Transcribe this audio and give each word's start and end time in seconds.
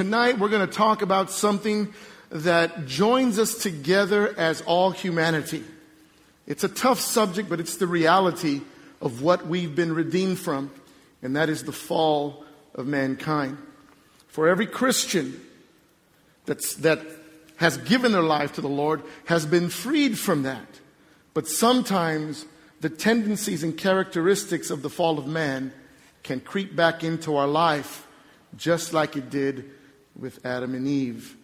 Tonight, 0.00 0.38
we're 0.38 0.48
going 0.48 0.66
to 0.66 0.74
talk 0.74 1.02
about 1.02 1.30
something 1.30 1.92
that 2.30 2.86
joins 2.86 3.38
us 3.38 3.58
together 3.58 4.32
as 4.38 4.62
all 4.62 4.92
humanity. 4.92 5.62
It's 6.46 6.64
a 6.64 6.70
tough 6.70 6.98
subject, 6.98 7.50
but 7.50 7.60
it's 7.60 7.76
the 7.76 7.86
reality 7.86 8.62
of 9.02 9.20
what 9.20 9.46
we've 9.46 9.76
been 9.76 9.94
redeemed 9.94 10.38
from, 10.38 10.70
and 11.20 11.36
that 11.36 11.50
is 11.50 11.64
the 11.64 11.72
fall 11.72 12.46
of 12.74 12.86
mankind. 12.86 13.58
For 14.28 14.48
every 14.48 14.66
Christian 14.66 15.38
that's, 16.46 16.76
that 16.76 17.00
has 17.56 17.76
given 17.76 18.12
their 18.12 18.22
life 18.22 18.54
to 18.54 18.62
the 18.62 18.68
Lord 18.68 19.02
has 19.26 19.44
been 19.44 19.68
freed 19.68 20.18
from 20.18 20.44
that. 20.44 20.80
But 21.34 21.46
sometimes 21.46 22.46
the 22.80 22.88
tendencies 22.88 23.62
and 23.62 23.76
characteristics 23.76 24.70
of 24.70 24.80
the 24.80 24.88
fall 24.88 25.18
of 25.18 25.26
man 25.26 25.74
can 26.22 26.40
creep 26.40 26.74
back 26.74 27.04
into 27.04 27.36
our 27.36 27.46
life 27.46 28.06
just 28.56 28.94
like 28.94 29.14
it 29.14 29.28
did 29.28 29.72
with 30.18 30.44
Adam 30.44 30.74
and 30.74 30.86
Eve. 30.86 31.36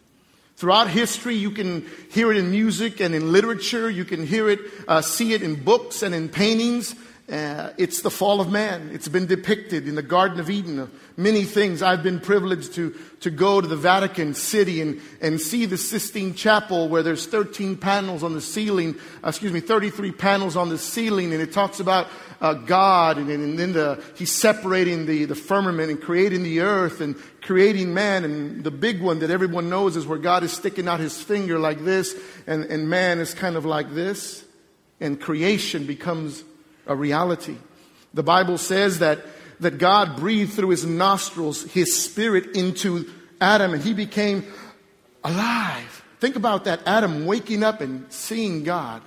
Throughout 0.57 0.89
history, 0.89 1.35
you 1.35 1.51
can 1.51 1.87
hear 2.11 2.31
it 2.31 2.39
in 2.39 2.51
music 2.51 3.01
and 3.01 3.15
in 3.15 3.31
literature. 3.31 3.91
You 3.91 4.07
can 4.07 4.27
hear 4.27 4.49
it, 4.49 4.61
uh, 4.89 5.03
see 5.03 5.35
it 5.35 5.43
in 5.43 5.63
books 5.63 6.03
and 6.03 6.15
in 6.15 6.31
paintings. 6.31 6.95
Uh, 7.31 7.73
it's 7.77 8.03
the 8.03 8.11
fall 8.11 8.41
of 8.41 8.53
man. 8.53 8.91
It's 8.93 9.09
been 9.09 9.27
depicted 9.27 9.89
in 9.89 9.97
the 9.97 10.03
Garden 10.03 10.39
of 10.39 10.49
Eden. 10.49 10.89
Many 11.17 11.43
things. 11.43 11.83
I've 11.83 12.05
been 12.05 12.21
privileged 12.21 12.75
to, 12.75 12.95
to 13.21 13.31
go 13.31 13.61
to 13.61 13.67
the 13.67 13.75
Vatican 13.75 14.33
City 14.33 14.81
and, 14.81 15.01
and 15.21 15.41
see 15.41 15.67
the 15.67 15.77
Sistine 15.77 16.35
Chapel 16.35 16.89
where 16.89 17.03
there's 17.03 17.27
13 17.27 17.79
panels 17.79 18.23
on 18.23 18.33
the 18.35 18.41
ceiling, 18.41 18.95
uh, 19.25 19.29
excuse 19.29 19.51
me, 19.51 19.59
33 19.59 20.13
panels 20.13 20.55
on 20.55 20.69
the 20.69 20.79
ceiling, 20.79 21.33
and 21.33 21.43
it 21.43 21.51
talks 21.51 21.81
about 21.81 22.07
uh, 22.41 22.55
God, 22.55 23.19
and, 23.19 23.29
and 23.29 23.59
then 23.59 23.73
the, 23.73 24.01
He's 24.15 24.31
separating 24.31 25.07
the, 25.07 25.25
the 25.25 25.35
firmament 25.35 25.91
and 25.91 26.01
creating 26.01 26.45
the 26.45 26.61
earth 26.61 27.01
and 27.01 27.17
creating 27.41 27.93
man. 27.93 28.25
And 28.25 28.63
the 28.63 28.71
big 28.71 29.03
one 29.03 29.19
that 29.19 29.31
everyone 29.31 29.69
knows 29.69 29.97
is 29.97 30.07
where 30.07 30.19
God 30.19 30.45
is 30.45 30.53
sticking 30.53 30.87
out 30.87 31.01
His 31.01 31.21
finger 31.21 31.59
like 31.59 31.85
this, 31.85 32.15
and, 32.47 32.67
and 32.67 32.89
man 32.89 33.19
is 33.19 33.35
kind 33.35 33.57
of 33.57 33.65
like 33.65 33.93
this, 33.95 34.45
and 35.01 35.21
creation 35.21 35.87
becomes 35.87 36.45
a 36.87 36.95
reality. 36.95 37.57
The 38.15 38.23
Bible 38.23 38.59
says 38.59 39.01
that, 39.01 39.21
that 39.61 39.79
God 39.79 40.17
breathed 40.17 40.53
through 40.53 40.71
his 40.71 40.85
nostrils 40.85 41.63
his 41.65 42.03
spirit 42.03 42.57
into 42.57 43.11
Adam 43.41 43.75
and 43.75 43.83
he 43.83 43.93
became 43.93 44.45
alive. 45.25 46.05
Think 46.21 46.37
about 46.37 46.65
that 46.65 46.81
Adam 46.87 47.27
waking 47.27 47.63
up 47.63 47.81
and 47.81 48.11
seeing 48.11 48.63
God. 48.63 49.03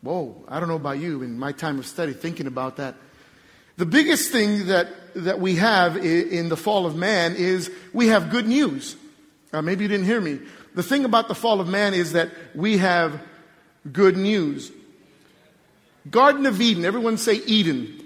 Whoa, 0.00 0.44
I 0.46 0.60
don't 0.60 0.68
know 0.68 0.76
about 0.76 0.98
you 0.98 1.22
in 1.22 1.38
my 1.38 1.52
time 1.52 1.78
of 1.78 1.86
study 1.86 2.12
thinking 2.12 2.46
about 2.46 2.76
that. 2.76 2.94
The 3.76 3.86
biggest 3.86 4.30
thing 4.30 4.66
that, 4.66 4.88
that 5.14 5.40
we 5.40 5.56
have 5.56 5.96
in 5.96 6.48
the 6.48 6.56
fall 6.56 6.86
of 6.86 6.96
man 6.96 7.34
is 7.36 7.70
we 7.92 8.08
have 8.08 8.30
good 8.30 8.46
news. 8.46 8.96
Uh, 9.52 9.62
maybe 9.62 9.84
you 9.84 9.88
didn't 9.88 10.06
hear 10.06 10.20
me. 10.20 10.40
The 10.74 10.82
thing 10.82 11.04
about 11.04 11.28
the 11.28 11.34
fall 11.34 11.60
of 11.60 11.68
man 11.68 11.94
is 11.94 12.12
that 12.12 12.30
we 12.54 12.78
have 12.78 13.20
good 13.90 14.16
news. 14.16 14.70
Garden 16.10 16.46
of 16.46 16.60
Eden, 16.60 16.84
everyone 16.84 17.18
say 17.18 17.42
Eden. 17.46 18.00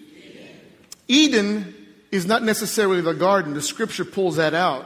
Eden. 1.09 1.75
Is 2.13 2.27
not 2.27 2.43
necessarily 2.43 3.01
the 3.01 3.15
garden, 3.15 3.55
the 3.55 3.63
scripture 3.63 4.05
pulls 4.05 4.37
that 4.37 4.53
out. 4.53 4.85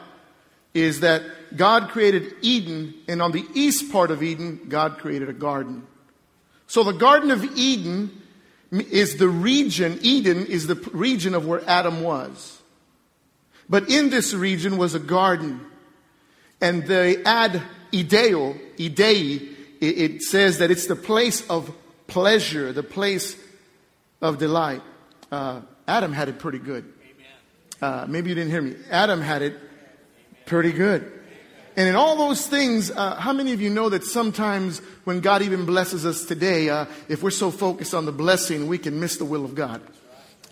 Is 0.74 1.00
that 1.00 1.22
God 1.56 1.88
created 1.88 2.32
Eden, 2.40 2.94
and 3.08 3.20
on 3.20 3.32
the 3.32 3.44
east 3.52 3.90
part 3.90 4.12
of 4.12 4.22
Eden, 4.22 4.60
God 4.68 4.98
created 4.98 5.28
a 5.28 5.32
garden. 5.32 5.84
So 6.68 6.84
the 6.84 6.92
Garden 6.92 7.32
of 7.32 7.44
Eden 7.56 8.22
is 8.70 9.16
the 9.16 9.28
region, 9.28 9.98
Eden 10.02 10.46
is 10.46 10.68
the 10.68 10.76
region 10.92 11.34
of 11.34 11.48
where 11.48 11.68
Adam 11.68 12.02
was. 12.02 12.60
But 13.68 13.90
in 13.90 14.10
this 14.10 14.32
region 14.32 14.76
was 14.76 14.94
a 14.94 15.00
garden. 15.00 15.60
And 16.60 16.86
they 16.86 17.24
add 17.24 17.60
ideo, 17.92 18.56
idei, 18.76 19.52
it 19.80 20.22
says 20.22 20.58
that 20.58 20.70
it's 20.70 20.86
the 20.86 20.94
place 20.94 21.44
of 21.50 21.74
pleasure, 22.06 22.72
the 22.72 22.82
place 22.82 23.36
of 24.20 24.38
delight. 24.38 24.82
Uh, 25.30 25.60
Adam 25.86 26.12
had 26.12 26.28
it 26.28 26.38
pretty 26.38 26.58
good. 26.58 26.92
Uh, 27.80 28.06
maybe 28.08 28.30
you 28.30 28.34
didn't 28.34 28.50
hear 28.50 28.62
me. 28.62 28.74
Adam 28.90 29.20
had 29.20 29.42
it 29.42 29.58
pretty 30.46 30.72
good. 30.72 31.12
And 31.76 31.88
in 31.88 31.94
all 31.94 32.16
those 32.16 32.46
things, 32.46 32.90
uh, 32.90 33.16
how 33.16 33.34
many 33.34 33.52
of 33.52 33.60
you 33.60 33.68
know 33.68 33.90
that 33.90 34.02
sometimes 34.02 34.78
when 35.04 35.20
God 35.20 35.42
even 35.42 35.66
blesses 35.66 36.06
us 36.06 36.24
today, 36.24 36.70
uh, 36.70 36.86
if 37.08 37.22
we're 37.22 37.30
so 37.30 37.50
focused 37.50 37.92
on 37.92 38.06
the 38.06 38.12
blessing, 38.12 38.66
we 38.66 38.78
can 38.78 38.98
miss 38.98 39.18
the 39.18 39.26
will 39.26 39.44
of 39.44 39.54
God? 39.54 39.82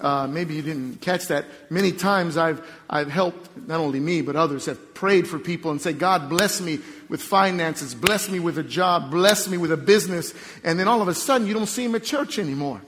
Uh, 0.04 0.26
maybe 0.26 0.54
you 0.54 0.60
didn't 0.60 1.00
catch 1.00 1.28
that. 1.28 1.46
Many 1.70 1.90
times 1.90 2.36
I've, 2.36 2.60
I've 2.90 3.08
helped, 3.08 3.56
not 3.66 3.80
only 3.80 4.00
me, 4.00 4.20
but 4.20 4.36
others 4.36 4.66
have 4.66 4.92
prayed 4.92 5.26
for 5.26 5.38
people 5.38 5.70
and 5.70 5.80
say, 5.80 5.94
God 5.94 6.28
bless 6.28 6.60
me 6.60 6.80
with 7.08 7.22
finances, 7.22 7.94
bless 7.94 8.28
me 8.28 8.38
with 8.38 8.58
a 8.58 8.62
job, 8.62 9.10
bless 9.10 9.48
me 9.48 9.56
with 9.56 9.72
a 9.72 9.78
business. 9.78 10.34
And 10.62 10.78
then 10.78 10.88
all 10.88 11.00
of 11.00 11.08
a 11.08 11.14
sudden 11.14 11.46
you 11.46 11.54
don't 11.54 11.64
see 11.64 11.86
them 11.86 11.94
at 11.94 12.04
church 12.04 12.38
anymore. 12.38 12.82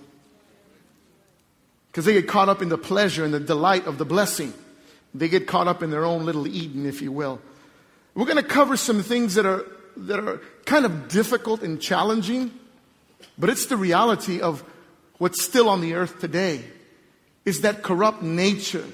Because 1.87 2.05
they 2.05 2.13
get 2.13 2.29
caught 2.29 2.51
up 2.51 2.61
in 2.61 2.69
the 2.69 2.77
pleasure 2.77 3.25
and 3.25 3.33
the 3.33 3.41
delight 3.41 3.87
of 3.87 3.97
the 3.97 4.05
blessing. 4.05 4.53
They 5.15 5.31
get 5.31 5.47
caught 5.47 5.69
up 5.69 5.83
in 5.83 5.89
their 5.89 6.05
own 6.05 6.27
little 6.27 6.47
Eden, 6.47 6.85
if 6.85 7.01
you 7.01 7.13
will. 7.13 7.41
We're 8.15 8.27
going 8.27 8.37
to 8.37 8.43
cover 8.43 8.77
some 8.77 9.03
things 9.03 9.37
that 9.37 9.47
are, 9.47 9.65
that 9.97 10.21
are 10.21 10.43
kind 10.67 10.85
of 10.85 11.09
difficult 11.09 11.63
and 11.63 11.81
challenging, 11.81 12.51
but 13.39 13.49
it's 13.49 13.65
the 13.65 13.79
reality 13.79 14.43
of 14.43 14.63
what's 15.17 15.43
still 15.43 15.71
on 15.71 15.81
the 15.81 15.95
earth 15.95 16.21
today 16.21 16.63
is 17.47 17.63
that 17.63 17.83
corrupt 17.83 18.23
nature. 18.23 18.85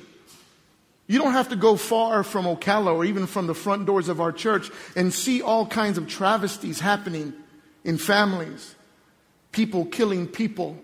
You 1.09 1.19
don't 1.19 1.33
have 1.33 1.49
to 1.49 1.57
go 1.57 1.77
far 1.77 2.23
from 2.23 2.45
Ocala 2.45 2.95
or 2.95 3.05
even 3.05 3.27
from 3.27 3.49
the 3.49 3.55
front 3.55 3.87
doors 3.87 4.09
of 4.09 4.21
our 4.21 4.31
church 4.31 4.71
and 4.95 5.13
see 5.13 5.43
all 5.43 5.67
kinds 5.67 5.99
of 5.99 6.07
travesties 6.07 6.79
happening 6.79 7.33
in 7.83 7.99
families, 7.99 8.77
people 9.51 9.87
killing 9.87 10.29
people, 10.29 10.79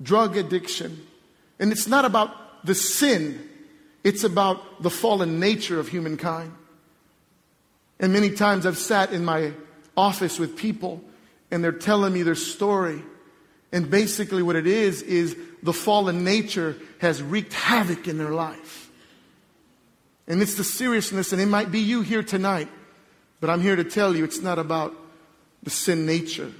drug 0.00 0.36
addiction. 0.36 1.04
And 1.58 1.72
it's 1.72 1.88
not 1.88 2.04
about 2.04 2.64
the 2.64 2.74
sin, 2.74 3.48
it's 4.04 4.22
about 4.22 4.82
the 4.82 4.90
fallen 4.90 5.40
nature 5.40 5.80
of 5.80 5.88
humankind. 5.88 6.52
And 7.98 8.12
many 8.12 8.30
times 8.30 8.66
I've 8.66 8.78
sat 8.78 9.12
in 9.12 9.24
my 9.24 9.52
office 9.96 10.38
with 10.38 10.56
people 10.56 11.02
and 11.50 11.64
they're 11.64 11.72
telling 11.72 12.12
me 12.12 12.22
their 12.22 12.34
story. 12.34 13.02
And 13.72 13.90
basically, 13.90 14.42
what 14.42 14.56
it 14.56 14.66
is, 14.66 15.02
is 15.02 15.36
the 15.62 15.72
fallen 15.72 16.24
nature 16.24 16.76
has 16.98 17.22
wreaked 17.22 17.52
havoc 17.52 18.08
in 18.08 18.18
their 18.18 18.30
life. 18.30 18.90
And 20.28 20.42
it's 20.42 20.54
the 20.54 20.64
seriousness, 20.64 21.32
and 21.32 21.40
it 21.40 21.46
might 21.46 21.70
be 21.70 21.80
you 21.80 22.02
here 22.02 22.22
tonight, 22.22 22.68
but 23.40 23.50
I'm 23.50 23.60
here 23.60 23.76
to 23.76 23.84
tell 23.84 24.16
you 24.16 24.24
it's 24.24 24.40
not 24.40 24.58
about 24.58 24.94
the 25.62 25.70
sin 25.70 26.06
nature. 26.06 26.50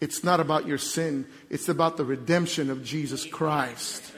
It's 0.00 0.24
not 0.24 0.40
about 0.40 0.66
your 0.66 0.78
sin. 0.78 1.26
It's 1.50 1.68
about 1.68 1.96
the 1.96 2.04
redemption 2.04 2.70
of 2.70 2.84
Jesus 2.84 3.24
Christ. 3.24 4.12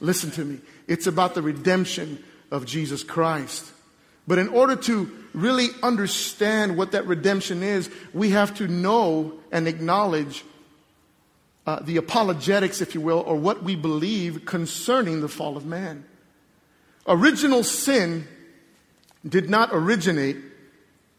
Listen 0.00 0.30
to 0.32 0.44
me. 0.44 0.60
It's 0.86 1.06
about 1.06 1.34
the 1.34 1.42
redemption 1.42 2.22
of 2.50 2.66
Jesus 2.66 3.02
Christ. 3.02 3.64
But 4.26 4.38
in 4.38 4.48
order 4.48 4.76
to 4.76 5.10
really 5.32 5.68
understand 5.82 6.76
what 6.76 6.92
that 6.92 7.06
redemption 7.06 7.62
is, 7.62 7.88
we 8.12 8.30
have 8.30 8.56
to 8.56 8.66
know 8.66 9.38
and 9.52 9.68
acknowledge 9.68 10.44
uh, 11.66 11.80
the 11.80 11.96
apologetics, 11.96 12.80
if 12.80 12.94
you 12.94 13.00
will, 13.00 13.18
or 13.26 13.36
what 13.36 13.62
we 13.62 13.74
believe 13.74 14.44
concerning 14.44 15.20
the 15.20 15.28
fall 15.28 15.56
of 15.56 15.66
man. 15.66 16.04
Original 17.08 17.64
sin 17.64 18.26
did 19.28 19.50
not 19.50 19.70
originate 19.72 20.36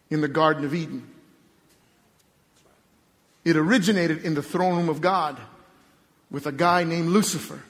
in 0.09 0.21
the 0.21 0.27
Garden 0.27 0.63
of 0.63 0.73
Eden. 0.73 1.05
It 3.43 3.55
originated 3.55 4.23
in 4.23 4.33
the 4.33 4.43
throne 4.43 4.75
room 4.75 4.89
of 4.89 5.01
God 5.01 5.37
with 6.31 6.47
a 6.47 6.51
guy 6.51 6.83
named 6.83 7.09
Lucifer. 7.09 7.61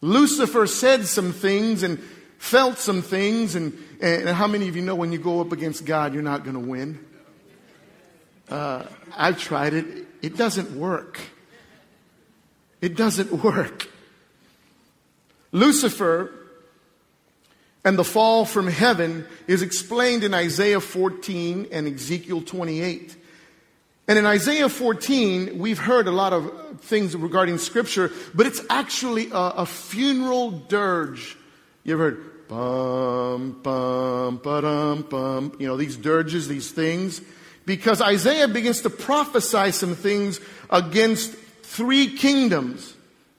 Lucifer 0.00 0.66
said 0.66 1.06
some 1.06 1.32
things 1.32 1.82
and 1.82 1.98
felt 2.38 2.78
some 2.78 3.00
things, 3.00 3.54
and, 3.54 3.72
and 4.02 4.28
how 4.28 4.46
many 4.46 4.68
of 4.68 4.76
you 4.76 4.82
know 4.82 4.94
when 4.94 5.12
you 5.12 5.18
go 5.18 5.40
up 5.40 5.52
against 5.52 5.86
God, 5.86 6.12
you're 6.12 6.22
not 6.22 6.44
going 6.44 6.54
to 6.54 6.60
win? 6.60 6.98
Uh, 8.50 8.84
I've 9.16 9.38
tried 9.38 9.72
it. 9.72 9.86
It 10.24 10.38
doesn't 10.38 10.70
work. 10.70 11.20
It 12.80 12.96
doesn't 12.96 13.44
work. 13.44 13.88
Lucifer 15.52 16.32
and 17.84 17.98
the 17.98 18.04
fall 18.04 18.46
from 18.46 18.66
heaven 18.66 19.26
is 19.46 19.60
explained 19.60 20.24
in 20.24 20.32
Isaiah 20.32 20.80
14 20.80 21.68
and 21.70 21.86
Ezekiel 21.86 22.40
28. 22.40 23.16
And 24.08 24.18
in 24.18 24.24
Isaiah 24.24 24.70
14, 24.70 25.58
we've 25.58 25.78
heard 25.78 26.08
a 26.08 26.10
lot 26.10 26.32
of 26.32 26.80
things 26.80 27.14
regarding 27.14 27.58
scripture, 27.58 28.10
but 28.34 28.46
it's 28.46 28.62
actually 28.70 29.30
a, 29.30 29.36
a 29.36 29.66
funeral 29.66 30.52
dirge. 30.52 31.36
You 31.84 31.94
ever 31.94 32.02
heard, 32.02 32.48
Bum, 32.48 33.60
bum, 33.62 34.36
ba-dum, 34.36 35.02
bum. 35.02 35.56
You 35.58 35.66
know, 35.66 35.76
these 35.76 35.96
dirges, 35.96 36.46
these 36.46 36.70
things. 36.70 37.20
Because 37.66 38.00
Isaiah 38.00 38.48
begins 38.48 38.82
to 38.82 38.90
prophesy 38.90 39.72
some 39.72 39.94
things 39.94 40.40
against 40.70 41.32
three 41.62 42.16
kingdoms 42.16 42.94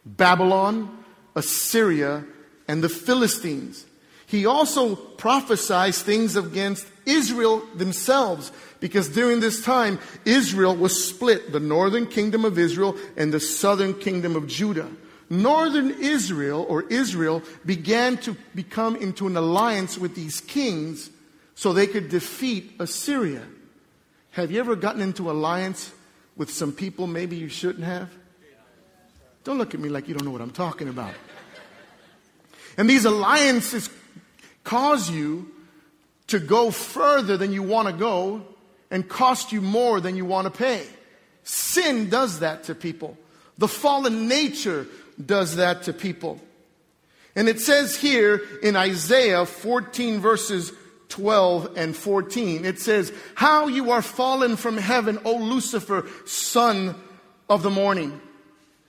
Babylon, 0.06 1.04
Assyria, 1.36 2.24
and 2.68 2.83
the 2.83 2.89
Philistines. 2.89 3.86
He 4.27 4.45
also 4.45 4.95
prophesies 4.95 6.01
things 6.01 6.36
against 6.36 6.88
Israel 7.06 7.63
themselves 7.75 8.51
because 8.80 9.10
during 9.10 9.39
this 9.39 9.63
time, 9.63 10.00
Israel 10.25 10.75
was 10.75 11.07
split 11.07 11.51
the 11.51 11.60
northern 11.60 12.06
kingdom 12.06 12.45
of 12.45 12.60
Israel 12.60 12.95
and 13.18 13.33
the 13.33 13.39
southern 13.39 13.94
kingdom 13.94 14.36
of 14.36 14.48
Judah. 14.48 14.89
Northern 15.30 15.92
Israel 16.01 16.66
or 16.69 16.83
Israel 16.83 17.42
began 17.66 18.18
to 18.18 18.36
become 18.54 18.95
into 18.95 19.28
an 19.28 19.38
alliance 19.38 19.98
with 19.98 20.13
these 20.16 20.39
kings 20.42 21.10
so 21.56 21.74
they 21.74 21.88
could 21.88 22.10
defeat 22.10 22.74
Assyria. 22.80 23.42
Have 24.35 24.51
you 24.51 24.59
ever 24.59 24.75
gotten 24.75 25.01
into 25.01 25.31
alliance 25.31 25.93
with 26.35 26.49
some 26.49 26.73
people 26.73 27.07
maybe 27.07 27.37
you 27.37 27.47
shouldn't 27.47 27.85
have? 27.85 28.09
Don't 29.45 29.57
look 29.57 29.73
at 29.73 29.79
me 29.79 29.87
like 29.87 30.09
you 30.09 30.13
don't 30.13 30.25
know 30.25 30.31
what 30.31 30.41
I'm 30.41 30.51
talking 30.51 30.89
about. 30.89 31.13
And 32.77 32.89
these 32.89 33.05
alliances 33.05 33.89
cause 34.65 35.09
you 35.09 35.49
to 36.27 36.39
go 36.39 36.69
further 36.69 37.37
than 37.37 37.53
you 37.53 37.63
want 37.63 37.87
to 37.87 37.93
go 37.93 38.45
and 38.91 39.07
cost 39.07 39.53
you 39.53 39.61
more 39.61 40.01
than 40.01 40.17
you 40.17 40.25
want 40.25 40.51
to 40.51 40.51
pay. 40.51 40.85
Sin 41.45 42.09
does 42.09 42.39
that 42.39 42.65
to 42.65 42.75
people. 42.75 43.17
The 43.57 43.69
fallen 43.69 44.27
nature 44.27 44.85
does 45.25 45.55
that 45.55 45.83
to 45.83 45.93
people. 45.93 46.41
And 47.37 47.47
it 47.47 47.61
says 47.61 47.95
here 47.95 48.41
in 48.61 48.75
Isaiah 48.75 49.45
14 49.45 50.19
verses 50.19 50.73
12 51.10 51.74
and 51.75 51.96
14, 51.96 52.66
it 52.66 52.80
says, 52.80 53.13
How 53.36 53.68
you 53.68 53.92
are 53.92 54.02
fallen 54.02 54.56
from 54.56 54.78
heaven, 54.78 55.19
O 55.25 55.36
Lucifer, 55.36 56.07
son 56.25 56.96
of 57.50 57.63
the 57.63 57.69
morning. 57.69 58.19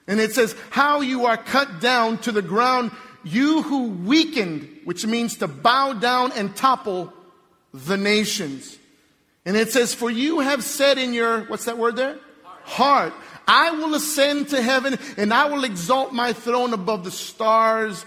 And 0.07 0.21
it 0.21 0.33
says, 0.33 0.55
How 0.71 1.01
you 1.01 1.27
are 1.27 1.37
cut 1.37 1.81
down 1.81 2.19
to 2.19 2.33
the 2.33 2.43
ground, 2.43 2.93
you 3.25 3.63
who 3.63 3.89
weakened, 3.89 4.69
which 4.85 5.05
means 5.05 5.39
to 5.39 5.49
bow 5.49 5.93
down 5.93 6.33
and 6.33 6.55
topple 6.55 7.13
the 7.73 7.97
nations. 7.97 8.79
And 9.45 9.57
it 9.57 9.71
says, 9.71 9.95
For 9.95 10.11
you 10.11 10.41
have 10.41 10.63
said 10.63 10.99
in 10.99 11.13
your, 11.13 11.43
what's 11.43 11.65
that 11.65 11.79
word 11.79 11.97
there? 11.97 12.19
Heart. 12.65 13.13
I 13.49 13.71
will 13.71 13.95
ascend 13.95 14.49
to 14.49 14.61
heaven 14.61 14.99
and 15.17 15.33
I 15.33 15.47
will 15.47 15.65
exalt 15.65 16.13
my 16.13 16.33
throne 16.33 16.73
above 16.73 17.05
the 17.05 17.13
stars 17.13 18.05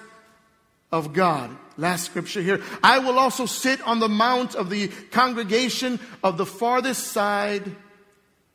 of 0.92 1.14
God. 1.14 1.56
Last 1.80 2.08
scripture 2.08 2.42
here. 2.42 2.62
I 2.84 3.00
will 3.00 3.18
also 3.18 3.46
sit 3.46 3.82
on 3.88 4.00
the 4.00 4.10
mount 4.10 4.54
of 4.54 4.70
the 4.70 4.90
congregation 5.12 5.98
of 6.22 6.38
the 6.38 6.46
farthest 6.46 7.08
side 7.08 7.64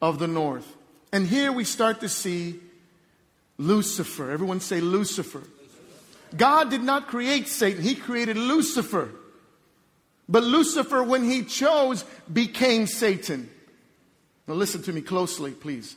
of 0.02 0.18
the 0.18 0.26
north. 0.26 0.76
And 1.10 1.26
here 1.26 1.50
we 1.50 1.64
start 1.64 2.00
to 2.00 2.08
see 2.10 2.60
Lucifer. 3.56 4.30
Everyone 4.30 4.60
say 4.60 4.82
Lucifer. 4.82 5.40
God 6.36 6.68
did 6.68 6.82
not 6.82 7.06
create 7.06 7.48
Satan, 7.48 7.82
He 7.82 7.94
created 7.94 8.36
Lucifer. 8.36 9.08
But 10.28 10.42
Lucifer, 10.42 11.02
when 11.02 11.24
he 11.24 11.44
chose, 11.44 12.04
became 12.32 12.86
Satan. 12.86 13.50
Now, 14.46 14.54
listen 14.54 14.82
to 14.84 14.92
me 14.92 15.02
closely, 15.02 15.50
please. 15.50 15.96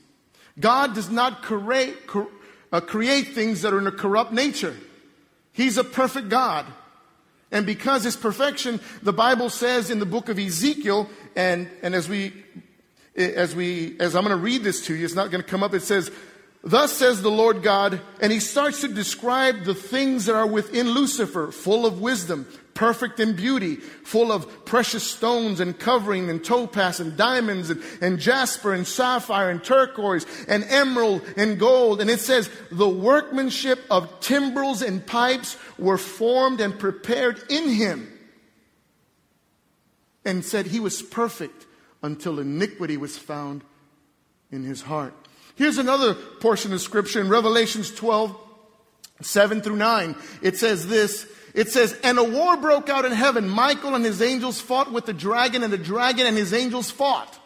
God 0.59 0.95
does 0.95 1.09
not 1.09 1.43
create, 1.43 1.95
uh, 2.71 2.81
create 2.81 3.29
things 3.29 3.61
that 3.61 3.73
are 3.73 3.79
in 3.79 3.87
a 3.87 3.91
corrupt 3.91 4.33
nature. 4.33 4.75
He's 5.53 5.77
a 5.77 5.83
perfect 5.83 6.29
God. 6.29 6.65
And 7.51 7.65
because 7.65 8.03
his 8.03 8.15
perfection, 8.15 8.79
the 9.01 9.13
Bible 9.13 9.49
says 9.49 9.89
in 9.89 9.99
the 9.99 10.05
book 10.05 10.29
of 10.29 10.37
Ezekiel, 10.37 11.09
and, 11.35 11.69
and 11.81 11.95
as 11.95 12.09
we, 12.09 12.33
as 13.15 13.55
we, 13.55 13.97
as 13.99 14.15
I'm 14.15 14.23
going 14.23 14.35
to 14.35 14.41
read 14.41 14.63
this 14.63 14.85
to 14.87 14.95
you, 14.95 15.05
it's 15.05 15.15
not 15.15 15.31
going 15.31 15.43
to 15.43 15.49
come 15.49 15.63
up. 15.63 15.73
It 15.73 15.81
says, 15.81 16.11
Thus 16.63 16.91
says 16.91 17.21
the 17.21 17.31
Lord 17.31 17.63
God, 17.63 18.01
and 18.19 18.31
he 18.31 18.39
starts 18.41 18.81
to 18.81 18.89
describe 18.89 19.63
the 19.63 19.75
things 19.75 20.25
that 20.25 20.35
are 20.35 20.47
within 20.47 20.89
Lucifer, 20.89 21.51
full 21.51 21.85
of 21.85 22.01
wisdom, 22.01 22.45
perfect 22.77 23.19
in 23.19 23.35
beauty, 23.35 23.75
full 23.75 24.31
of 24.31 24.63
precious 24.63 25.01
stones 25.01 25.59
and 25.59 25.79
covering 25.79 26.29
and 26.29 26.45
topaz 26.45 26.99
and 26.99 27.17
diamonds 27.17 27.71
and, 27.71 27.81
and 28.01 28.19
jasper 28.19 28.71
and 28.71 28.85
sapphire 28.85 29.49
and 29.49 29.63
turquoise 29.63 30.27
and 30.47 30.63
emerald 30.65 31.23
and 31.37 31.57
gold. 31.57 31.99
And 31.99 32.09
it 32.09 32.19
says, 32.19 32.51
the 32.71 32.87
workmanship 32.87 33.79
of 33.89 34.19
timbrels 34.19 34.83
and 34.83 35.03
pipes 35.03 35.57
were 35.79 35.97
formed 35.97 36.61
and 36.61 36.77
prepared 36.77 37.41
in 37.49 37.67
him. 37.67 38.13
And 40.23 40.45
said 40.45 40.67
he 40.67 40.79
was 40.79 41.01
perfect 41.01 41.65
until 42.03 42.39
iniquity 42.39 42.95
was 42.95 43.17
found 43.17 43.63
in 44.51 44.63
his 44.63 44.83
heart. 44.83 45.15
Here's 45.55 45.79
another 45.79 46.13
portion 46.13 46.73
of 46.73 46.81
scripture 46.81 47.21
in 47.21 47.29
Revelations 47.29 47.89
12, 47.89 48.37
7 49.21 49.61
through 49.61 49.77
9. 49.77 50.15
It 50.43 50.57
says 50.57 50.87
this, 50.87 51.27
it 51.57 51.71
says, 51.71 51.97
and 52.03 52.19
a 52.19 52.23
war 52.23 52.55
broke 52.55 52.87
out 52.87 53.03
in 53.03 53.11
heaven. 53.11 53.49
Michael 53.49 53.95
and 53.95 54.05
his 54.05 54.21
angels 54.21 54.61
fought 54.61 54.91
with 54.91 55.07
the 55.07 55.13
dragon 55.13 55.63
and 55.63 55.73
the 55.73 55.77
dragon 55.77 56.27
and 56.27 56.37
his 56.37 56.53
angels 56.53 56.91
fought. 56.91 57.39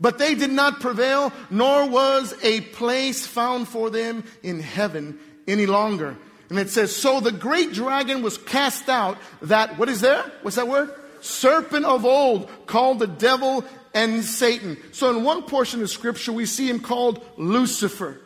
But 0.00 0.18
they 0.18 0.34
did 0.34 0.50
not 0.50 0.80
prevail, 0.80 1.32
nor 1.48 1.88
was 1.88 2.34
a 2.42 2.62
place 2.62 3.28
found 3.28 3.68
for 3.68 3.90
them 3.90 4.24
in 4.42 4.58
heaven 4.58 5.20
any 5.46 5.66
longer. 5.66 6.16
And 6.50 6.58
it 6.58 6.70
says, 6.70 6.94
so 6.94 7.20
the 7.20 7.30
great 7.30 7.72
dragon 7.72 8.22
was 8.22 8.38
cast 8.38 8.88
out, 8.88 9.18
that, 9.42 9.78
what 9.78 9.88
is 9.88 10.00
there? 10.00 10.24
What's 10.42 10.56
that 10.56 10.66
word? 10.66 10.92
Serpent 11.20 11.84
of 11.84 12.04
old, 12.04 12.50
called 12.66 12.98
the 12.98 13.06
devil 13.06 13.64
and 13.94 14.24
Satan. 14.24 14.78
So 14.90 15.16
in 15.16 15.22
one 15.22 15.42
portion 15.44 15.80
of 15.80 15.90
scripture, 15.90 16.32
we 16.32 16.44
see 16.44 16.68
him 16.68 16.80
called 16.80 17.24
Lucifer. 17.36 18.20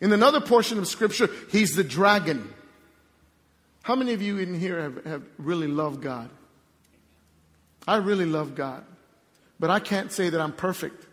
In 0.00 0.14
another 0.14 0.40
portion 0.40 0.78
of 0.78 0.86
scripture, 0.86 1.28
he's 1.50 1.76
the 1.76 1.84
dragon. 1.84 2.54
How 3.90 3.96
many 3.96 4.12
of 4.12 4.22
you 4.22 4.38
in 4.38 4.54
here 4.54 4.80
have, 4.80 5.04
have 5.04 5.22
really 5.36 5.66
loved 5.66 6.00
God? 6.00 6.30
I 7.88 7.96
really 7.96 8.24
love 8.24 8.54
God, 8.54 8.84
but 9.58 9.68
I 9.68 9.80
can't 9.80 10.12
say 10.12 10.30
that 10.30 10.40
I'm 10.40 10.52
perfect. 10.52 11.08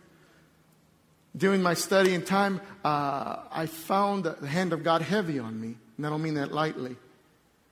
During 1.35 1.63
my 1.63 1.73
study 1.73 2.13
and 2.13 2.23
time, 2.23 2.61
uh, 2.85 3.37
I 3.51 3.65
found 3.65 4.25
the 4.25 4.45
hand 4.45 4.73
of 4.73 4.83
God 4.83 5.01
heavy 5.01 5.39
on 5.39 5.59
me, 5.59 5.75
and 5.97 6.05
I 6.05 6.11
don't 6.11 6.21
mean 6.21 6.35
that 6.35 6.51
lightly. 6.51 6.97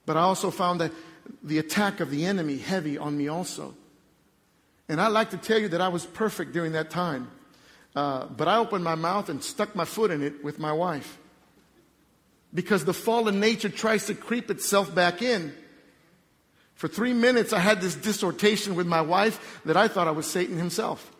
But 0.07 0.17
I 0.17 0.21
also 0.21 0.49
found 0.49 0.81
that 0.81 0.91
the 1.43 1.59
attack 1.59 1.99
of 1.99 2.09
the 2.09 2.25
enemy 2.25 2.57
heavy 2.57 2.97
on 2.97 3.15
me 3.15 3.27
also. 3.27 3.75
And 4.89 4.99
I'd 4.99 5.09
like 5.09 5.29
to 5.29 5.37
tell 5.37 5.59
you 5.59 5.67
that 5.67 5.81
I 5.81 5.89
was 5.89 6.07
perfect 6.07 6.51
during 6.51 6.71
that 6.71 6.89
time. 6.89 7.29
Uh, 7.95 8.25
but 8.25 8.47
I 8.47 8.57
opened 8.57 8.83
my 8.83 8.95
mouth 8.95 9.29
and 9.29 9.43
stuck 9.43 9.75
my 9.75 9.85
foot 9.85 10.09
in 10.09 10.23
it 10.23 10.43
with 10.43 10.57
my 10.57 10.73
wife. 10.73 11.19
Because 12.53 12.85
the 12.85 12.93
fallen 12.93 13.39
nature 13.39 13.69
tries 13.69 14.05
to 14.07 14.15
creep 14.15 14.49
itself 14.49 14.93
back 14.93 15.21
in. 15.21 15.53
For 16.75 16.87
three 16.87 17.13
minutes, 17.13 17.53
I 17.53 17.59
had 17.59 17.81
this 17.81 17.95
dissertation 17.95 18.75
with 18.75 18.87
my 18.87 19.01
wife 19.01 19.61
that 19.65 19.77
I 19.77 19.87
thought 19.87 20.07
I 20.07 20.11
was 20.11 20.25
Satan 20.27 20.57
himself. 20.57 21.11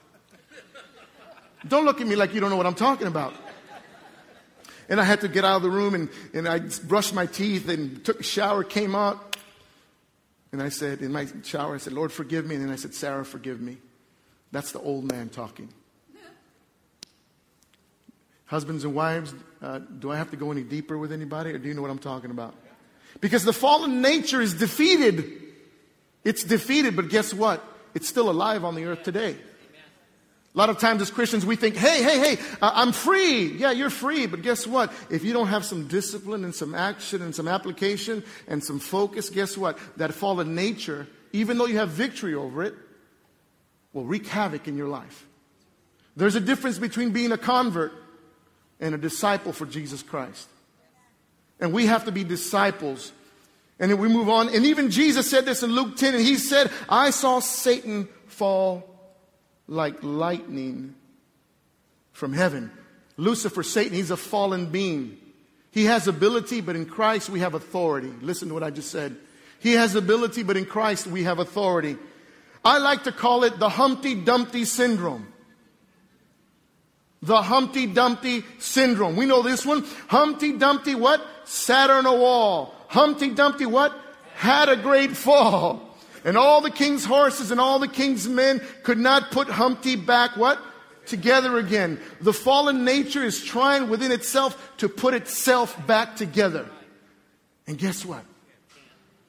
Don't 1.68 1.86
look 1.86 2.02
at 2.02 2.08
me 2.08 2.16
like 2.16 2.34
you 2.34 2.42
don't 2.42 2.50
know 2.50 2.58
what 2.58 2.68
I'm 2.68 2.76
talking 2.76 3.08
about. 3.08 3.34
And 4.88 5.02
I 5.02 5.04
had 5.04 5.22
to 5.22 5.28
get 5.28 5.44
out 5.44 5.58
of 5.58 5.62
the 5.64 5.70
room 5.70 5.96
and, 5.96 6.10
and 6.34 6.48
I 6.48 6.60
brushed 6.60 7.14
my 7.14 7.26
teeth 7.26 7.70
and 7.70 8.04
took 8.06 8.20
a 8.20 8.24
shower, 8.24 8.64
came 8.64 8.96
out, 8.96 9.36
and 10.52 10.62
I 10.62 10.70
said, 10.70 11.02
in 11.02 11.12
my 11.12 11.28
shower, 11.44 11.76
I 11.76 11.80
said, 11.80 11.94
Lord, 11.94 12.12
forgive 12.12 12.46
me. 12.46 12.56
And 12.56 12.64
then 12.64 12.72
I 12.72 12.78
said, 12.78 12.94
Sarah, 12.94 13.26
forgive 13.26 13.60
me. 13.60 13.78
That's 14.52 14.72
the 14.72 14.80
old 14.80 15.12
man 15.12 15.28
talking. 15.28 15.68
Husbands 18.46 18.84
and 18.84 18.94
wives, 18.94 19.34
uh, 19.62 19.80
do 19.80 20.12
I 20.12 20.18
have 20.18 20.32
to 20.32 20.38
go 20.38 20.52
any 20.52 20.64
deeper 20.64 20.98
with 20.98 21.12
anybody, 21.12 21.52
or 21.52 21.58
do 21.58 21.68
you 21.68 21.74
know 21.74 21.82
what 21.82 21.92
I'm 21.92 22.00
talking 22.00 22.32
about? 22.32 22.54
Because 23.20 23.44
the 23.44 23.54
fallen 23.54 24.02
nature 24.02 24.42
is 24.42 24.54
defeated. 24.54 25.32
It's 26.24 26.44
defeated, 26.44 26.96
but 26.96 27.10
guess 27.10 27.34
what? 27.34 27.64
It's 27.94 28.08
still 28.08 28.30
alive 28.30 28.64
on 28.64 28.76
the 28.76 28.86
earth 28.86 29.04
today. 29.04 29.36
A 30.54 30.58
lot 30.58 30.70
of 30.70 30.80
times 30.80 31.02
as 31.02 31.10
Christians, 31.10 31.46
we 31.46 31.58
think, 31.58 31.76
hey, 31.76 32.02
hey, 32.02 32.18
hey, 32.18 32.44
uh, 32.62 32.72
I'm 32.74 32.94
free. 32.94 33.52
Yeah, 33.58 33.72
you're 33.72 33.90
free. 33.90 34.26
But 34.26 34.42
guess 34.42 34.66
what? 34.66 34.94
If 35.10 35.26
you 35.26 35.34
don't 35.34 35.48
have 35.48 35.66
some 35.66 35.88
discipline 35.90 36.46
and 36.46 36.56
some 36.56 36.74
action 36.74 37.22
and 37.22 37.36
some 37.36 37.50
application 37.50 38.24
and 38.48 38.64
some 38.64 38.80
focus, 38.80 39.30
guess 39.30 39.58
what? 39.58 39.78
That 39.98 40.14
fallen 40.14 40.56
nature, 40.56 41.08
even 41.34 41.58
though 41.58 41.66
you 41.66 41.78
have 41.80 41.90
victory 41.90 42.36
over 42.36 42.64
it, 42.64 42.74
will 43.92 44.06
wreak 44.06 44.28
havoc 44.28 44.70
in 44.70 44.78
your 44.78 44.88
life. 44.88 45.26
There's 46.16 46.36
a 46.36 46.40
difference 46.40 46.80
between 46.80 47.12
being 47.12 47.34
a 47.34 47.38
convert 47.38 47.92
and 48.80 48.96
a 48.96 48.98
disciple 48.98 49.54
for 49.54 49.66
Jesus 49.66 50.04
Christ. 50.04 50.48
And 51.60 51.74
we 51.74 51.86
have 51.86 52.06
to 52.06 52.12
be 52.12 52.24
disciples. 52.24 53.12
And 53.80 53.92
then 53.92 54.00
we 54.00 54.08
move 54.08 54.30
on. 54.30 54.54
And 54.54 54.66
even 54.66 54.92
Jesus 54.92 55.30
said 55.30 55.46
this 55.46 55.64
in 55.64 55.72
Luke 55.72 55.98
10, 55.98 56.16
and 56.16 56.24
he 56.24 56.36
said, 56.36 56.72
I 56.90 57.10
saw 57.10 57.40
Satan 57.40 58.08
fall 58.28 58.90
like 59.68 60.04
lightning 60.04 60.96
from 62.12 62.34
heaven. 62.34 62.72
Lucifer, 63.18 63.64
Satan, 63.64 63.94
he's 63.94 64.12
a 64.12 64.18
fallen 64.18 64.68
being. 64.68 65.18
He 65.72 65.86
has 65.86 66.08
ability, 66.08 66.62
but 66.62 66.76
in 66.76 66.86
Christ 66.86 67.30
we 67.30 67.40
have 67.40 67.54
authority. 67.54 68.12
Listen 68.22 68.48
to 68.50 68.54
what 68.54 68.64
I 68.64 68.70
just 68.70 68.92
said. 68.92 69.16
He 69.60 69.74
has 69.74 69.96
ability, 69.96 70.44
but 70.44 70.58
in 70.58 70.66
Christ 70.66 71.08
we 71.08 71.24
have 71.24 71.40
authority. 71.40 71.98
I 72.64 72.78
like 72.78 73.04
to 73.04 73.12
call 73.12 73.44
it 73.44 73.60
the 73.60 73.70
Humpty 73.70 74.16
Dumpty 74.16 74.66
syndrome. 74.66 75.28
The 77.26 77.42
Humpty 77.42 77.88
Dumpty 77.88 78.44
syndrome. 78.60 79.16
We 79.16 79.26
know 79.26 79.42
this 79.42 79.66
one. 79.66 79.84
Humpty 80.08 80.54
Dumpty 80.54 80.96
what? 80.96 81.26
Sat 81.46 81.90
on 81.90 82.06
a 82.06 82.16
wall. 82.16 82.74
Humpty 82.88 83.32
Dumpty 83.32 83.66
what? 83.66 83.94
had 84.36 84.70
a 84.70 84.76
great 84.76 85.12
fall. 85.12 85.98
And 86.24 86.38
all 86.38 86.62
the 86.62 86.72
king's 86.72 87.06
horses 87.06 87.52
and 87.52 87.60
all 87.60 87.80
the 87.80 87.88
king's 87.88 88.28
men 88.28 88.62
could 88.84 88.98
not 88.98 89.32
put 89.32 89.48
Humpty 89.48 89.96
back 89.96 90.38
what? 90.38 90.60
Together 91.06 91.58
again. 91.58 92.00
The 92.20 92.34
fallen 92.34 92.84
nature 92.84 93.24
is 93.24 93.44
trying 93.44 93.90
within 93.90 94.12
itself 94.12 94.72
to 94.78 94.90
put 94.90 95.14
itself 95.14 95.76
back 95.88 96.16
together. 96.16 96.68
And 97.68 97.78
guess 97.78 98.04
what? 98.04 98.24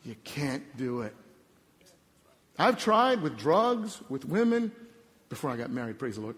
You 0.04 0.16
can't 0.24 0.76
do 0.76 1.02
it. 1.02 1.14
I've 2.58 2.78
tried 2.78 3.20
with 3.20 3.38
drugs, 3.38 4.00
with 4.08 4.24
women, 4.24 4.72
before 5.28 5.50
I 5.50 5.56
got 5.56 5.70
married, 5.70 5.98
praise 5.98 6.14
the 6.14 6.22
Lord. 6.22 6.36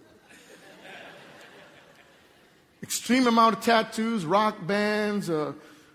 Extreme 2.83 3.27
amount 3.27 3.57
of 3.57 3.65
tattoos, 3.65 4.25
rock 4.25 4.67
bands, 4.67 5.29
uh, 5.29 5.53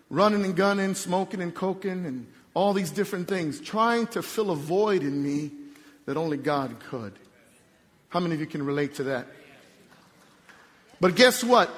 running 0.09 0.43
and 0.43 0.55
gunning, 0.55 0.95
smoking 0.95 1.41
and 1.41 1.53
coking, 1.53 2.05
and 2.05 2.27
all 2.53 2.73
these 2.73 2.91
different 2.91 3.27
things, 3.27 3.59
trying 3.59 4.07
to 4.07 4.21
fill 4.21 4.51
a 4.51 4.55
void 4.55 5.01
in 5.01 5.23
me 5.23 5.51
that 6.05 6.17
only 6.17 6.37
God 6.37 6.75
could. 6.89 7.13
How 8.09 8.19
many 8.19 8.35
of 8.35 8.41
you 8.41 8.47
can 8.47 8.63
relate 8.63 8.95
to 8.95 9.03
that? 9.05 9.27
But 10.99 11.15
guess 11.15 11.43
what? 11.43 11.69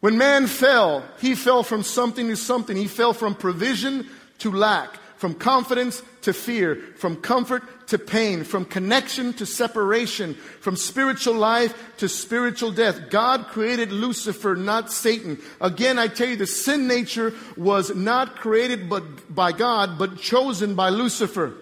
When 0.00 0.18
man 0.18 0.46
fell, 0.46 1.04
he 1.20 1.34
fell 1.34 1.62
from 1.62 1.84
something 1.84 2.28
to 2.28 2.36
something. 2.36 2.76
He 2.76 2.88
fell 2.88 3.12
from 3.12 3.34
provision 3.34 4.08
to 4.38 4.50
lack 4.50 4.98
from 5.22 5.34
confidence 5.34 6.02
to 6.22 6.32
fear, 6.32 6.74
from 6.96 7.14
comfort 7.14 7.86
to 7.86 7.96
pain, 7.96 8.42
from 8.42 8.64
connection 8.64 9.32
to 9.32 9.46
separation, 9.46 10.34
from 10.34 10.74
spiritual 10.74 11.34
life 11.34 11.72
to 11.98 12.08
spiritual 12.08 12.72
death. 12.72 13.08
God 13.08 13.46
created 13.46 13.92
Lucifer, 13.92 14.56
not 14.56 14.90
Satan. 14.90 15.38
Again, 15.60 15.96
I 15.96 16.08
tell 16.08 16.26
you, 16.26 16.34
the 16.34 16.44
sin 16.48 16.88
nature 16.88 17.32
was 17.56 17.94
not 17.94 18.34
created 18.34 18.90
but 18.90 19.32
by 19.32 19.52
God, 19.52 19.96
but 19.96 20.18
chosen 20.18 20.74
by 20.74 20.88
Lucifer. 20.88 21.54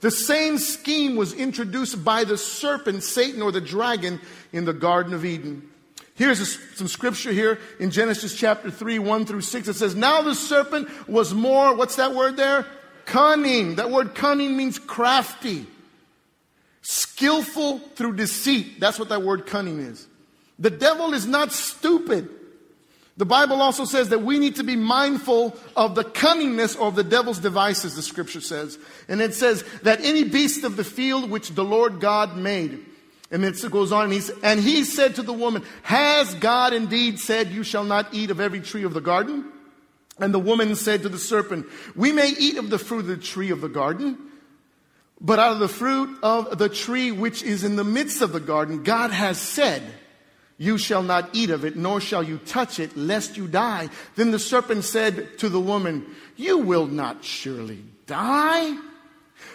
The 0.00 0.10
same 0.10 0.58
scheme 0.58 1.16
was 1.16 1.32
introduced 1.32 2.04
by 2.04 2.24
the 2.24 2.36
serpent, 2.36 3.02
Satan, 3.02 3.40
or 3.40 3.50
the 3.50 3.62
dragon 3.62 4.20
in 4.52 4.66
the 4.66 4.74
Garden 4.74 5.14
of 5.14 5.24
Eden. 5.24 5.70
Here's 6.16 6.40
a, 6.40 6.44
some 6.44 6.88
scripture 6.88 7.32
here 7.32 7.60
in 7.80 7.90
Genesis 7.90 8.34
chapter 8.34 8.70
3, 8.70 8.98
1 8.98 9.24
through 9.24 9.40
6. 9.40 9.68
It 9.68 9.74
says, 9.74 9.94
Now 9.94 10.20
the 10.20 10.34
serpent 10.34 11.08
was 11.08 11.32
more, 11.32 11.74
what's 11.74 11.96
that 11.96 12.14
word 12.14 12.36
there? 12.36 12.66
Cunning. 13.06 13.76
That 13.76 13.90
word 13.90 14.14
cunning 14.14 14.56
means 14.56 14.78
crafty. 14.78 15.66
Skillful 16.82 17.78
through 17.94 18.16
deceit. 18.16 18.78
That's 18.78 18.98
what 18.98 19.08
that 19.08 19.22
word 19.22 19.46
cunning 19.46 19.80
is. 19.80 20.06
The 20.58 20.70
devil 20.70 21.14
is 21.14 21.26
not 21.26 21.52
stupid. 21.52 22.28
The 23.16 23.24
Bible 23.24 23.62
also 23.62 23.86
says 23.86 24.10
that 24.10 24.22
we 24.22 24.38
need 24.38 24.56
to 24.56 24.62
be 24.62 24.76
mindful 24.76 25.56
of 25.74 25.94
the 25.94 26.04
cunningness 26.04 26.76
of 26.76 26.96
the 26.96 27.04
devil's 27.04 27.38
devices, 27.38 27.96
the 27.96 28.02
scripture 28.02 28.42
says. 28.42 28.78
And 29.08 29.22
it 29.22 29.32
says 29.32 29.64
that 29.82 30.02
any 30.02 30.24
beast 30.24 30.64
of 30.64 30.76
the 30.76 30.84
field 30.84 31.30
which 31.30 31.54
the 31.54 31.64
Lord 31.64 32.00
God 32.00 32.36
made. 32.36 32.84
And 33.30 33.44
it 33.44 33.70
goes 33.70 33.90
on, 33.90 34.12
and, 34.12 34.30
and 34.42 34.60
he 34.60 34.84
said 34.84 35.16
to 35.16 35.22
the 35.22 35.32
woman, 35.32 35.64
Has 35.82 36.34
God 36.34 36.72
indeed 36.72 37.18
said, 37.18 37.48
You 37.48 37.64
shall 37.64 37.84
not 37.84 38.12
eat 38.12 38.30
of 38.30 38.40
every 38.40 38.60
tree 38.60 38.84
of 38.84 38.94
the 38.94 39.00
garden? 39.00 39.50
And 40.18 40.32
the 40.32 40.38
woman 40.38 40.74
said 40.76 41.02
to 41.02 41.08
the 41.08 41.18
serpent, 41.18 41.66
We 41.94 42.12
may 42.12 42.30
eat 42.30 42.56
of 42.56 42.70
the 42.70 42.78
fruit 42.78 43.00
of 43.00 43.06
the 43.06 43.16
tree 43.16 43.50
of 43.50 43.60
the 43.60 43.68
garden, 43.68 44.16
but 45.20 45.38
out 45.38 45.52
of 45.52 45.58
the 45.58 45.68
fruit 45.68 46.18
of 46.22 46.58
the 46.58 46.68
tree 46.68 47.10
which 47.10 47.42
is 47.42 47.64
in 47.64 47.76
the 47.76 47.84
midst 47.84 48.22
of 48.22 48.32
the 48.32 48.40
garden, 48.40 48.82
God 48.82 49.10
has 49.10 49.38
said, 49.38 49.82
You 50.58 50.78
shall 50.78 51.02
not 51.02 51.30
eat 51.34 51.50
of 51.50 51.64
it, 51.64 51.76
nor 51.76 52.00
shall 52.00 52.22
you 52.22 52.38
touch 52.38 52.80
it, 52.80 52.96
lest 52.96 53.36
you 53.36 53.46
die. 53.46 53.90
Then 54.14 54.30
the 54.30 54.38
serpent 54.38 54.84
said 54.84 55.38
to 55.38 55.48
the 55.48 55.60
woman, 55.60 56.06
You 56.36 56.58
will 56.58 56.86
not 56.86 57.24
surely 57.24 57.84
die. 58.06 58.76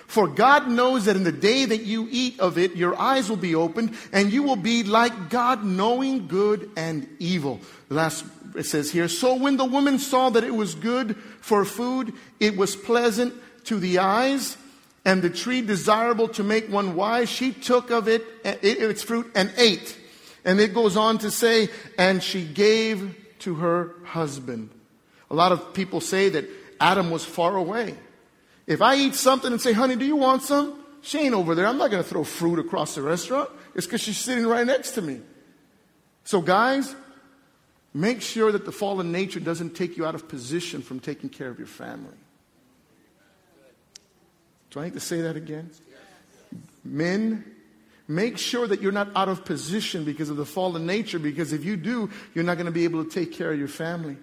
For 0.05 0.27
God 0.27 0.67
knows 0.67 1.05
that 1.05 1.15
in 1.15 1.23
the 1.23 1.31
day 1.31 1.65
that 1.65 1.83
you 1.83 2.07
eat 2.11 2.39
of 2.39 2.57
it, 2.57 2.75
your 2.75 2.99
eyes 2.99 3.29
will 3.29 3.37
be 3.37 3.55
opened, 3.55 3.95
and 4.11 4.31
you 4.31 4.43
will 4.43 4.57
be 4.57 4.83
like 4.83 5.29
God, 5.29 5.63
knowing 5.63 6.27
good 6.27 6.69
and 6.75 7.07
evil. 7.17 7.61
The 7.87 7.95
last 7.95 8.25
it 8.55 8.63
says 8.63 8.91
here, 8.91 9.07
so 9.07 9.35
when 9.35 9.57
the 9.57 9.65
woman 9.65 9.99
saw 9.99 10.29
that 10.29 10.43
it 10.43 10.55
was 10.55 10.75
good 10.75 11.15
for 11.39 11.65
food, 11.65 12.13
it 12.39 12.57
was 12.57 12.75
pleasant 12.75 13.33
to 13.65 13.79
the 13.79 13.99
eyes, 13.99 14.57
and 15.05 15.21
the 15.21 15.29
tree 15.29 15.61
desirable 15.61 16.27
to 16.29 16.43
make 16.43 16.67
one 16.69 16.95
wise, 16.95 17.29
she 17.29 17.51
took 17.51 17.89
of 17.89 18.07
it, 18.07 18.23
its 18.43 19.03
fruit 19.03 19.31
and 19.35 19.51
ate. 19.57 19.97
And 20.45 20.59
it 20.59 20.73
goes 20.73 20.97
on 20.97 21.19
to 21.19 21.31
say, 21.31 21.69
and 21.97 22.21
she 22.21 22.43
gave 22.43 23.15
to 23.39 23.55
her 23.55 23.95
husband. 24.03 24.69
A 25.29 25.35
lot 25.35 25.51
of 25.51 25.73
people 25.73 26.01
say 26.01 26.29
that 26.29 26.45
Adam 26.79 27.09
was 27.09 27.23
far 27.23 27.55
away. 27.55 27.95
If 28.67 28.81
I 28.81 28.95
eat 28.95 29.15
something 29.15 29.51
and 29.51 29.61
say, 29.61 29.73
honey, 29.73 29.95
do 29.95 30.05
you 30.05 30.15
want 30.15 30.43
some? 30.43 30.79
She 31.01 31.19
ain't 31.19 31.33
over 31.33 31.55
there. 31.55 31.67
I'm 31.67 31.77
not 31.77 31.89
going 31.89 32.03
to 32.03 32.07
throw 32.07 32.23
fruit 32.23 32.59
across 32.59 32.95
the 32.95 33.01
restaurant. 33.01 33.49
It's 33.73 33.85
because 33.85 34.01
she's 34.01 34.17
sitting 34.17 34.45
right 34.45 34.65
next 34.65 34.91
to 34.91 35.01
me. 35.01 35.21
So, 36.23 36.41
guys, 36.41 36.95
Make 37.93 38.21
sure 38.21 38.51
that 38.51 38.65
the 38.65 38.71
fallen 38.71 39.11
nature 39.11 39.39
doesn't 39.39 39.75
take 39.75 39.97
you 39.97 40.05
out 40.05 40.15
of 40.15 40.27
position 40.27 40.81
from 40.81 40.99
taking 40.99 41.29
care 41.29 41.49
of 41.49 41.57
your 41.57 41.67
family. 41.67 42.15
Do 44.69 44.79
I 44.79 44.85
need 44.85 44.93
to 44.93 45.01
say 45.01 45.21
that 45.21 45.35
again? 45.35 45.69
Men, 46.85 47.43
make 48.07 48.37
sure 48.37 48.65
that 48.67 48.81
you're 48.81 48.93
not 48.93 49.09
out 49.15 49.27
of 49.27 49.43
position 49.43 50.05
because 50.05 50.29
of 50.29 50.37
the 50.37 50.45
fallen 50.45 50.85
nature, 50.85 51.19
because 51.19 51.51
if 51.51 51.65
you 51.65 51.75
do, 51.75 52.09
you're 52.33 52.45
not 52.45 52.55
going 52.55 52.65
to 52.65 52.71
be 52.71 52.85
able 52.85 53.03
to 53.03 53.09
take 53.09 53.33
care 53.33 53.51
of 53.51 53.59
your 53.59 53.67
family. 53.67 54.15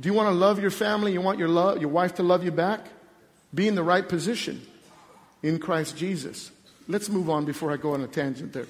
Do 0.00 0.08
you 0.08 0.14
want 0.14 0.28
to 0.28 0.34
love 0.34 0.60
your 0.60 0.70
family? 0.70 1.12
You 1.12 1.20
want 1.20 1.38
your, 1.38 1.48
love, 1.48 1.80
your 1.80 1.90
wife 1.90 2.14
to 2.14 2.22
love 2.22 2.44
you 2.44 2.52
back? 2.52 2.86
Be 3.52 3.66
in 3.66 3.74
the 3.74 3.82
right 3.82 4.08
position 4.08 4.62
in 5.42 5.58
Christ 5.58 5.96
Jesus. 5.96 6.52
Let's 6.88 7.08
move 7.08 7.28
on 7.28 7.44
before 7.44 7.72
I 7.72 7.76
go 7.76 7.94
on 7.94 8.00
a 8.02 8.06
tangent 8.06 8.52
there. 8.52 8.66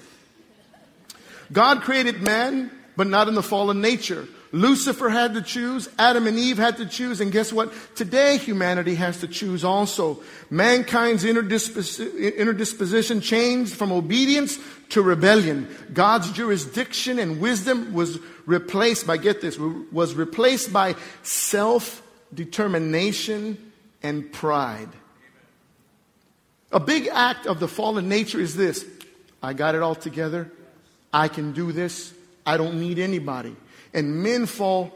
God 1.51 1.81
created 1.81 2.21
man 2.21 2.71
but 2.95 3.07
not 3.07 3.27
in 3.27 3.35
the 3.35 3.43
fallen 3.43 3.81
nature. 3.81 4.25
Lucifer 4.51 5.09
had 5.09 5.33
to 5.33 5.41
choose, 5.41 5.89
Adam 5.97 6.27
and 6.27 6.37
Eve 6.37 6.59
had 6.59 6.77
to 6.77 6.85
choose, 6.85 7.19
and 7.21 7.31
guess 7.31 7.51
what? 7.51 7.73
Today 7.95 8.37
humanity 8.37 8.93
has 8.93 9.21
to 9.21 9.27
choose 9.27 9.63
also. 9.63 10.21
Mankind's 10.51 11.23
interdisposition 11.23 13.23
changed 13.23 13.73
from 13.73 13.91
obedience 13.91 14.59
to 14.89 15.01
rebellion. 15.01 15.67
God's 15.91 16.31
jurisdiction 16.31 17.17
and 17.17 17.41
wisdom 17.41 17.95
was 17.95 18.19
replaced 18.45 19.07
by, 19.07 19.17
get 19.17 19.41
this, 19.41 19.57
was 19.57 20.13
replaced 20.13 20.71
by 20.71 20.93
self-determination 21.23 23.71
and 24.03 24.31
pride. 24.31 24.89
A 26.71 26.79
big 26.79 27.09
act 27.11 27.47
of 27.47 27.59
the 27.59 27.67
fallen 27.67 28.07
nature 28.07 28.39
is 28.39 28.55
this. 28.55 28.85
I 29.41 29.53
got 29.53 29.73
it 29.73 29.81
all 29.81 29.95
together. 29.95 30.51
I 31.11 31.27
can 31.27 31.53
do 31.53 31.71
this. 31.71 32.13
I 32.45 32.57
don't 32.57 32.79
need 32.79 32.99
anybody. 32.99 33.55
And 33.93 34.23
men 34.23 34.45
fall, 34.45 34.91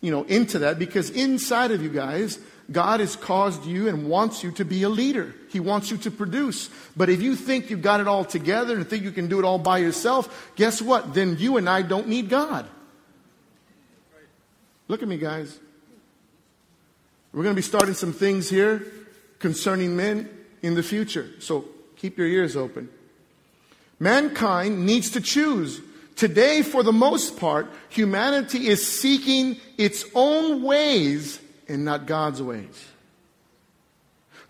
you 0.00 0.10
know, 0.10 0.24
into 0.24 0.60
that 0.60 0.78
because 0.78 1.10
inside 1.10 1.70
of 1.70 1.82
you 1.82 1.88
guys, 1.88 2.38
God 2.70 3.00
has 3.00 3.16
caused 3.16 3.64
you 3.64 3.88
and 3.88 4.08
wants 4.08 4.42
you 4.42 4.50
to 4.52 4.64
be 4.64 4.82
a 4.82 4.88
leader. 4.88 5.34
He 5.50 5.58
wants 5.58 5.90
you 5.90 5.96
to 5.98 6.10
produce. 6.10 6.68
But 6.96 7.08
if 7.08 7.22
you 7.22 7.34
think 7.34 7.70
you've 7.70 7.82
got 7.82 8.00
it 8.00 8.06
all 8.06 8.24
together 8.24 8.76
and 8.76 8.86
think 8.86 9.02
you 9.04 9.12
can 9.12 9.28
do 9.28 9.38
it 9.38 9.44
all 9.44 9.58
by 9.58 9.78
yourself, 9.78 10.52
guess 10.54 10.82
what? 10.82 11.14
Then 11.14 11.36
you 11.38 11.56
and 11.56 11.68
I 11.68 11.82
don't 11.82 12.08
need 12.08 12.28
God. 12.28 12.66
Look 14.86 15.02
at 15.02 15.08
me, 15.08 15.16
guys. 15.16 15.58
We're 17.32 17.42
going 17.42 17.54
to 17.54 17.58
be 17.58 17.62
starting 17.62 17.94
some 17.94 18.12
things 18.12 18.48
here 18.48 18.86
concerning 19.38 19.96
men 19.96 20.28
in 20.62 20.74
the 20.74 20.82
future. 20.82 21.28
So 21.40 21.64
keep 21.96 22.18
your 22.18 22.26
ears 22.26 22.56
open. 22.56 22.88
Mankind 24.00 24.86
needs 24.86 25.10
to 25.10 25.20
choose 25.20 25.80
Today, 26.18 26.62
for 26.62 26.82
the 26.82 26.92
most 26.92 27.38
part, 27.38 27.70
humanity 27.90 28.66
is 28.66 28.84
seeking 28.84 29.56
its 29.76 30.04
own 30.16 30.64
ways 30.64 31.38
and 31.68 31.84
not 31.84 32.06
God's 32.06 32.42
ways. 32.42 32.86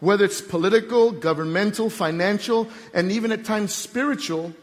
Whether 0.00 0.25
it's 0.25 0.40
political, 0.40 1.10
governmental, 1.10 1.90
financial, 1.90 2.68
and 2.94 3.12
even 3.12 3.32
at 3.32 3.44
times 3.44 3.75
spiritual, 3.75 4.54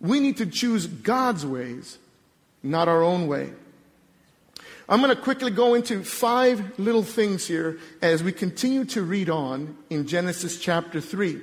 we 0.00 0.18
need 0.18 0.38
to 0.38 0.46
choose 0.46 0.88
God's 0.88 1.46
ways, 1.46 1.98
not 2.64 2.88
our 2.88 3.04
own 3.04 3.28
way. 3.28 3.52
I'm 4.88 5.00
going 5.00 5.14
to 5.14 5.22
quickly 5.22 5.52
go 5.52 5.74
into 5.74 6.02
five 6.02 6.80
little 6.80 7.04
things 7.04 7.46
here 7.46 7.78
as 8.02 8.24
we 8.24 8.32
continue 8.32 8.86
to 8.86 9.02
read 9.02 9.30
on 9.30 9.76
in 9.88 10.08
Genesis 10.08 10.58
chapter 10.58 11.00
3. 11.00 11.40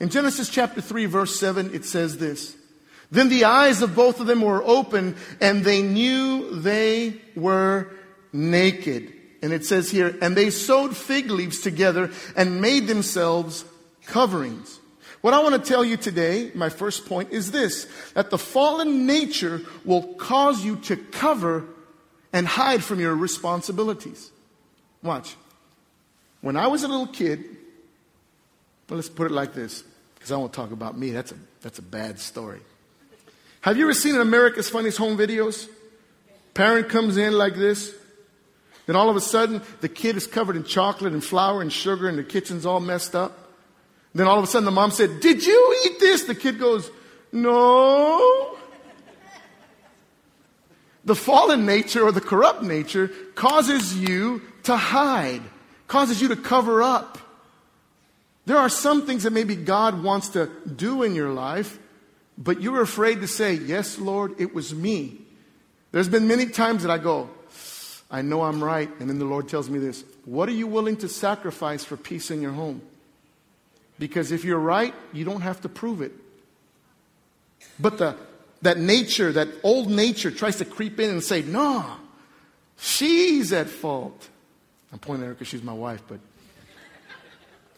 In 0.00 0.08
Genesis 0.08 0.48
chapter 0.48 0.80
3, 0.80 1.04
verse 1.04 1.38
7, 1.38 1.74
it 1.74 1.84
says 1.84 2.16
this 2.16 2.56
then 3.10 3.28
the 3.28 3.44
eyes 3.44 3.82
of 3.82 3.94
both 3.94 4.20
of 4.20 4.26
them 4.26 4.42
were 4.42 4.62
open 4.62 5.16
and 5.40 5.64
they 5.64 5.82
knew 5.82 6.60
they 6.60 7.14
were 7.34 7.90
naked. 8.32 9.12
And 9.42 9.52
it 9.52 9.64
says 9.64 9.90
here, 9.90 10.16
and 10.20 10.36
they 10.36 10.50
sewed 10.50 10.96
fig 10.96 11.30
leaves 11.30 11.60
together 11.60 12.10
and 12.36 12.60
made 12.60 12.86
themselves 12.86 13.64
coverings. 14.04 14.80
What 15.20 15.34
I 15.34 15.42
want 15.42 15.54
to 15.54 15.68
tell 15.68 15.84
you 15.84 15.96
today, 15.96 16.50
my 16.54 16.68
first 16.68 17.06
point 17.06 17.32
is 17.32 17.50
this, 17.50 17.86
that 18.14 18.30
the 18.30 18.38
fallen 18.38 19.06
nature 19.06 19.62
will 19.84 20.14
cause 20.14 20.64
you 20.64 20.76
to 20.76 20.96
cover 20.96 21.64
and 22.32 22.46
hide 22.46 22.84
from 22.84 23.00
your 23.00 23.14
responsibilities. 23.14 24.30
Watch. 25.02 25.34
When 26.40 26.56
I 26.56 26.66
was 26.68 26.84
a 26.84 26.88
little 26.88 27.06
kid, 27.06 27.44
well, 28.88 28.96
let's 28.96 29.08
put 29.08 29.30
it 29.30 29.34
like 29.34 29.54
this, 29.54 29.82
because 30.14 30.30
I 30.30 30.36
won't 30.36 30.52
talk 30.52 30.70
about 30.70 30.96
me. 30.96 31.10
That's 31.10 31.32
a, 31.32 31.36
that's 31.62 31.78
a 31.78 31.82
bad 31.82 32.18
story. 32.18 32.60
Have 33.60 33.76
you 33.76 33.84
ever 33.84 33.94
seen 33.94 34.14
in 34.14 34.20
America's 34.20 34.70
Funniest 34.70 34.98
Home 34.98 35.16
Videos? 35.16 35.68
Parent 36.54 36.88
comes 36.88 37.16
in 37.16 37.32
like 37.32 37.54
this. 37.54 37.94
Then 38.86 38.96
all 38.96 39.10
of 39.10 39.16
a 39.16 39.20
sudden, 39.20 39.62
the 39.80 39.88
kid 39.88 40.16
is 40.16 40.26
covered 40.26 40.56
in 40.56 40.64
chocolate 40.64 41.12
and 41.12 41.22
flour 41.22 41.60
and 41.60 41.72
sugar, 41.72 42.08
and 42.08 42.16
the 42.16 42.24
kitchen's 42.24 42.64
all 42.64 42.80
messed 42.80 43.14
up. 43.14 43.48
Then 44.14 44.26
all 44.26 44.38
of 44.38 44.44
a 44.44 44.46
sudden, 44.46 44.64
the 44.64 44.70
mom 44.70 44.90
said, 44.90 45.20
Did 45.20 45.44
you 45.44 45.76
eat 45.84 46.00
this? 46.00 46.24
The 46.24 46.34
kid 46.34 46.58
goes, 46.58 46.90
No. 47.32 48.56
The 51.04 51.14
fallen 51.14 51.66
nature 51.66 52.02
or 52.02 52.12
the 52.12 52.20
corrupt 52.20 52.62
nature 52.62 53.08
causes 53.34 53.96
you 53.96 54.42
to 54.64 54.76
hide, 54.76 55.42
causes 55.86 56.20
you 56.20 56.28
to 56.28 56.36
cover 56.36 56.82
up. 56.82 57.18
There 58.46 58.56
are 58.56 58.68
some 58.68 59.06
things 59.06 59.24
that 59.24 59.32
maybe 59.32 59.56
God 59.56 60.02
wants 60.02 60.30
to 60.30 60.50
do 60.74 61.02
in 61.02 61.14
your 61.14 61.30
life, 61.30 61.78
but 62.38 62.62
you're 62.62 62.80
afraid 62.80 63.20
to 63.20 63.28
say, 63.28 63.54
Yes, 63.54 63.98
Lord, 63.98 64.40
it 64.40 64.54
was 64.54 64.72
me. 64.72 65.20
There's 65.90 66.08
been 66.08 66.28
many 66.28 66.46
times 66.46 66.82
that 66.82 66.90
I 66.90 66.98
go, 66.98 67.28
I 68.10 68.22
know 68.22 68.42
I'm 68.42 68.62
right. 68.62 68.88
And 69.00 69.10
then 69.10 69.18
the 69.18 69.24
Lord 69.24 69.48
tells 69.48 69.68
me 69.68 69.80
this 69.80 70.04
What 70.24 70.48
are 70.48 70.52
you 70.52 70.68
willing 70.68 70.96
to 70.98 71.08
sacrifice 71.08 71.84
for 71.84 71.96
peace 71.96 72.30
in 72.30 72.40
your 72.40 72.52
home? 72.52 72.80
Because 73.98 74.30
if 74.30 74.44
you're 74.44 74.58
right, 74.58 74.94
you 75.12 75.24
don't 75.24 75.40
have 75.40 75.60
to 75.62 75.68
prove 75.68 76.00
it. 76.00 76.12
But 77.80 77.98
the, 77.98 78.16
that 78.62 78.78
nature, 78.78 79.32
that 79.32 79.48
old 79.64 79.90
nature, 79.90 80.30
tries 80.30 80.56
to 80.56 80.64
creep 80.64 81.00
in 81.00 81.10
and 81.10 81.22
say, 81.22 81.42
No, 81.42 81.84
she's 82.78 83.52
at 83.52 83.68
fault. 83.68 84.28
I'm 84.92 85.00
pointing 85.00 85.24
at 85.24 85.28
her 85.28 85.34
because 85.34 85.48
she's 85.48 85.62
my 85.62 85.72
wife, 85.72 86.02
but 86.06 86.20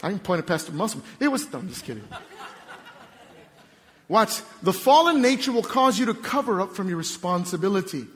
I 0.03 0.11
can 0.11 0.19
point 0.19 0.39
at 0.39 0.47
Pastor 0.47 0.73
Muslim. 0.73 1.03
It 1.19 1.29
was, 1.29 1.51
no, 1.53 1.59
I'm 1.59 1.69
just 1.69 1.85
kidding. 1.85 2.05
Watch, 4.11 4.43
the 4.61 4.73
fallen 4.73 5.23
nature 5.23 5.53
will 5.53 5.63
cause 5.63 5.97
you 5.97 6.07
to 6.07 6.15
cover 6.15 6.61
up 6.61 6.75
from 6.75 6.89
your 6.89 6.99
responsibility. 6.99 8.09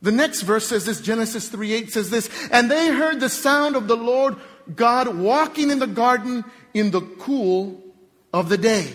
The 0.00 0.12
next 0.12 0.42
verse 0.42 0.68
says 0.68 0.86
this, 0.86 1.00
Genesis 1.00 1.48
3 1.48 1.72
8 1.72 1.90
says 1.90 2.08
this, 2.08 2.30
and 2.52 2.70
they 2.70 2.92
heard 2.92 3.18
the 3.18 3.28
sound 3.28 3.74
of 3.74 3.88
the 3.88 3.96
Lord 3.96 4.36
God 4.72 5.08
walking 5.08 5.72
in 5.72 5.80
the 5.80 5.88
garden 5.88 6.44
in 6.72 6.92
the 6.92 7.00
cool 7.00 7.82
of 8.32 8.48
the 8.48 8.56
day. 8.56 8.92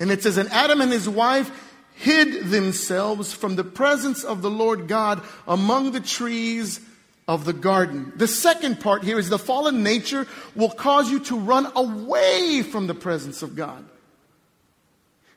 And 0.00 0.10
it 0.10 0.22
says, 0.22 0.38
and 0.38 0.48
Adam 0.52 0.80
and 0.80 0.90
his 0.90 1.06
wife 1.06 1.50
hid 1.96 2.46
themselves 2.46 3.34
from 3.34 3.56
the 3.56 3.64
presence 3.64 4.24
of 4.24 4.40
the 4.40 4.50
Lord 4.50 4.88
God 4.88 5.22
among 5.46 5.92
the 5.92 6.00
trees 6.00 6.80
of 7.26 7.44
the 7.44 7.52
garden. 7.52 8.14
The 8.16 8.26
second 8.26 8.80
part 8.80 9.04
here 9.04 9.18
is 9.18 9.28
the 9.28 9.38
fallen 9.38 9.82
nature 9.82 10.26
will 10.54 10.70
cause 10.70 11.10
you 11.10 11.20
to 11.24 11.38
run 11.38 11.70
away 11.76 12.62
from 12.62 12.86
the 12.86 12.94
presence 12.94 13.42
of 13.42 13.54
God. 13.54 13.84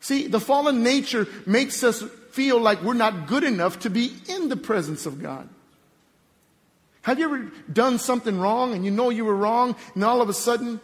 See, 0.01 0.27
the 0.27 0.39
fallen 0.39 0.83
nature 0.83 1.27
makes 1.45 1.83
us 1.83 2.03
feel 2.31 2.59
like 2.59 2.81
we're 2.81 2.93
not 2.93 3.27
good 3.27 3.43
enough 3.43 3.79
to 3.81 3.89
be 3.89 4.11
in 4.27 4.49
the 4.49 4.57
presence 4.57 5.05
of 5.05 5.21
God. 5.21 5.47
Have 7.03 7.19
you 7.19 7.25
ever 7.25 7.51
done 7.71 7.99
something 7.99 8.39
wrong 8.39 8.73
and 8.73 8.83
you 8.83 8.91
know 8.91 9.09
you 9.09 9.25
were 9.25 9.35
wrong, 9.35 9.75
and 9.95 10.03
all 10.03 10.21
of 10.21 10.29
a 10.29 10.33
sudden, 10.33 10.79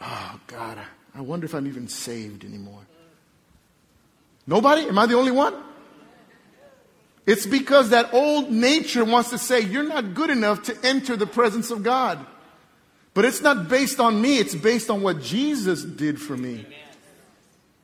oh 0.00 0.40
God, 0.46 0.78
I 1.14 1.20
wonder 1.20 1.46
if 1.46 1.54
I'm 1.54 1.66
even 1.66 1.88
saved 1.88 2.44
anymore? 2.44 2.86
Nobody? 4.46 4.82
Am 4.82 4.98
I 4.98 5.06
the 5.06 5.14
only 5.14 5.32
one? 5.32 5.54
It's 7.26 7.46
because 7.46 7.90
that 7.90 8.12
old 8.12 8.50
nature 8.50 9.04
wants 9.04 9.30
to 9.30 9.38
say, 9.38 9.60
You're 9.60 9.86
not 9.86 10.14
good 10.14 10.30
enough 10.30 10.64
to 10.64 10.76
enter 10.82 11.16
the 11.16 11.26
presence 11.26 11.70
of 11.70 11.82
God. 11.82 12.24
But 13.14 13.24
it's 13.24 13.42
not 13.42 13.68
based 13.68 14.00
on 14.00 14.20
me, 14.20 14.38
it's 14.38 14.54
based 14.54 14.90
on 14.90 15.02
what 15.02 15.20
Jesus 15.20 15.82
did 15.82 16.20
for 16.20 16.36
me. 16.36 16.66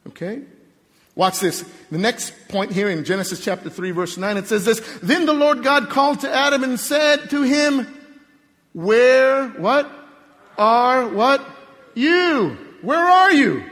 Okay? 0.08 0.42
Watch 1.16 1.40
this. 1.40 1.64
The 1.90 1.98
next 1.98 2.48
point 2.48 2.72
here 2.72 2.90
in 2.90 3.04
Genesis 3.04 3.42
chapter 3.42 3.70
3 3.70 3.90
verse 3.90 4.16
9, 4.18 4.36
it 4.36 4.46
says 4.46 4.64
this, 4.64 4.80
Then 5.02 5.24
the 5.24 5.32
Lord 5.32 5.64
God 5.64 5.88
called 5.88 6.20
to 6.20 6.30
Adam 6.32 6.62
and 6.62 6.78
said 6.78 7.30
to 7.30 7.42
him, 7.42 7.88
Where, 8.74 9.48
what? 9.48 9.90
Are, 10.58 11.08
what? 11.08 11.44
You. 11.94 12.58
Where 12.82 12.98
are 12.98 13.32
you? 13.32 13.64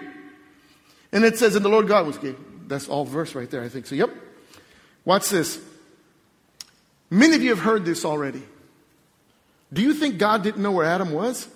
And 1.13 1.25
it 1.25 1.39
says, 1.39 1.55
and 1.55 1.65
the 1.65 1.69
Lord 1.69 1.87
God 1.87 2.07
was, 2.07 2.17
okay, 2.17 2.35
that's 2.67 2.89
all 2.89 3.05
verse 3.05 3.35
right 3.35 3.49
there, 3.49 3.63
I 3.63 3.69
think. 3.69 3.87
So, 3.87 3.95
yep. 3.95 4.11
Watch 5.05 5.29
this. 5.29 5.61
Many 7.11 7.37
of 7.37 7.43
you 7.43 7.51
have 7.51 7.61
heard 7.61 7.85
this 7.85 8.05
already. 8.05 8.43
Do 9.73 9.83
you 9.83 9.93
think 9.93 10.19
God 10.19 10.43
didn't 10.43 10.63
know 10.63 10.73
where 10.73 10.87
Adam 10.87 11.13
was? 11.13 11.47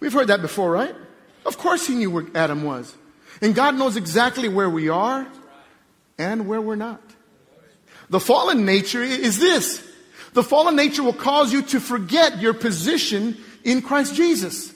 We've 0.00 0.12
heard 0.12 0.28
that 0.28 0.40
before, 0.40 0.70
right? 0.70 0.94
Of 1.44 1.58
course 1.58 1.86
he 1.86 1.94
knew 1.94 2.10
where 2.10 2.26
Adam 2.34 2.64
was. 2.64 2.94
And 3.40 3.54
God 3.54 3.74
knows 3.74 3.96
exactly 3.96 4.48
where 4.48 4.70
we 4.70 4.88
are 4.88 5.26
and 6.18 6.46
where 6.46 6.60
we're 6.60 6.76
not. 6.76 7.00
The 8.10 8.20
fallen 8.20 8.64
nature 8.64 9.02
is 9.02 9.38
this. 9.38 9.86
The 10.34 10.42
fallen 10.42 10.76
nature 10.76 11.02
will 11.02 11.12
cause 11.12 11.52
you 11.52 11.62
to 11.62 11.80
forget 11.80 12.40
your 12.40 12.54
position 12.54 13.36
in 13.64 13.82
Christ 13.82 14.14
Jesus. 14.14 14.72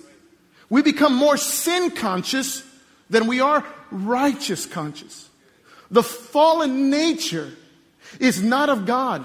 We 0.68 0.82
become 0.82 1.14
more 1.14 1.36
sin 1.36 1.90
conscious 1.90 2.64
than 3.08 3.26
we 3.26 3.40
are 3.40 3.64
righteous 3.90 4.66
conscious. 4.66 5.28
The 5.90 6.02
fallen 6.02 6.90
nature 6.90 7.52
is 8.18 8.42
not 8.42 8.68
of 8.68 8.86
God. 8.86 9.24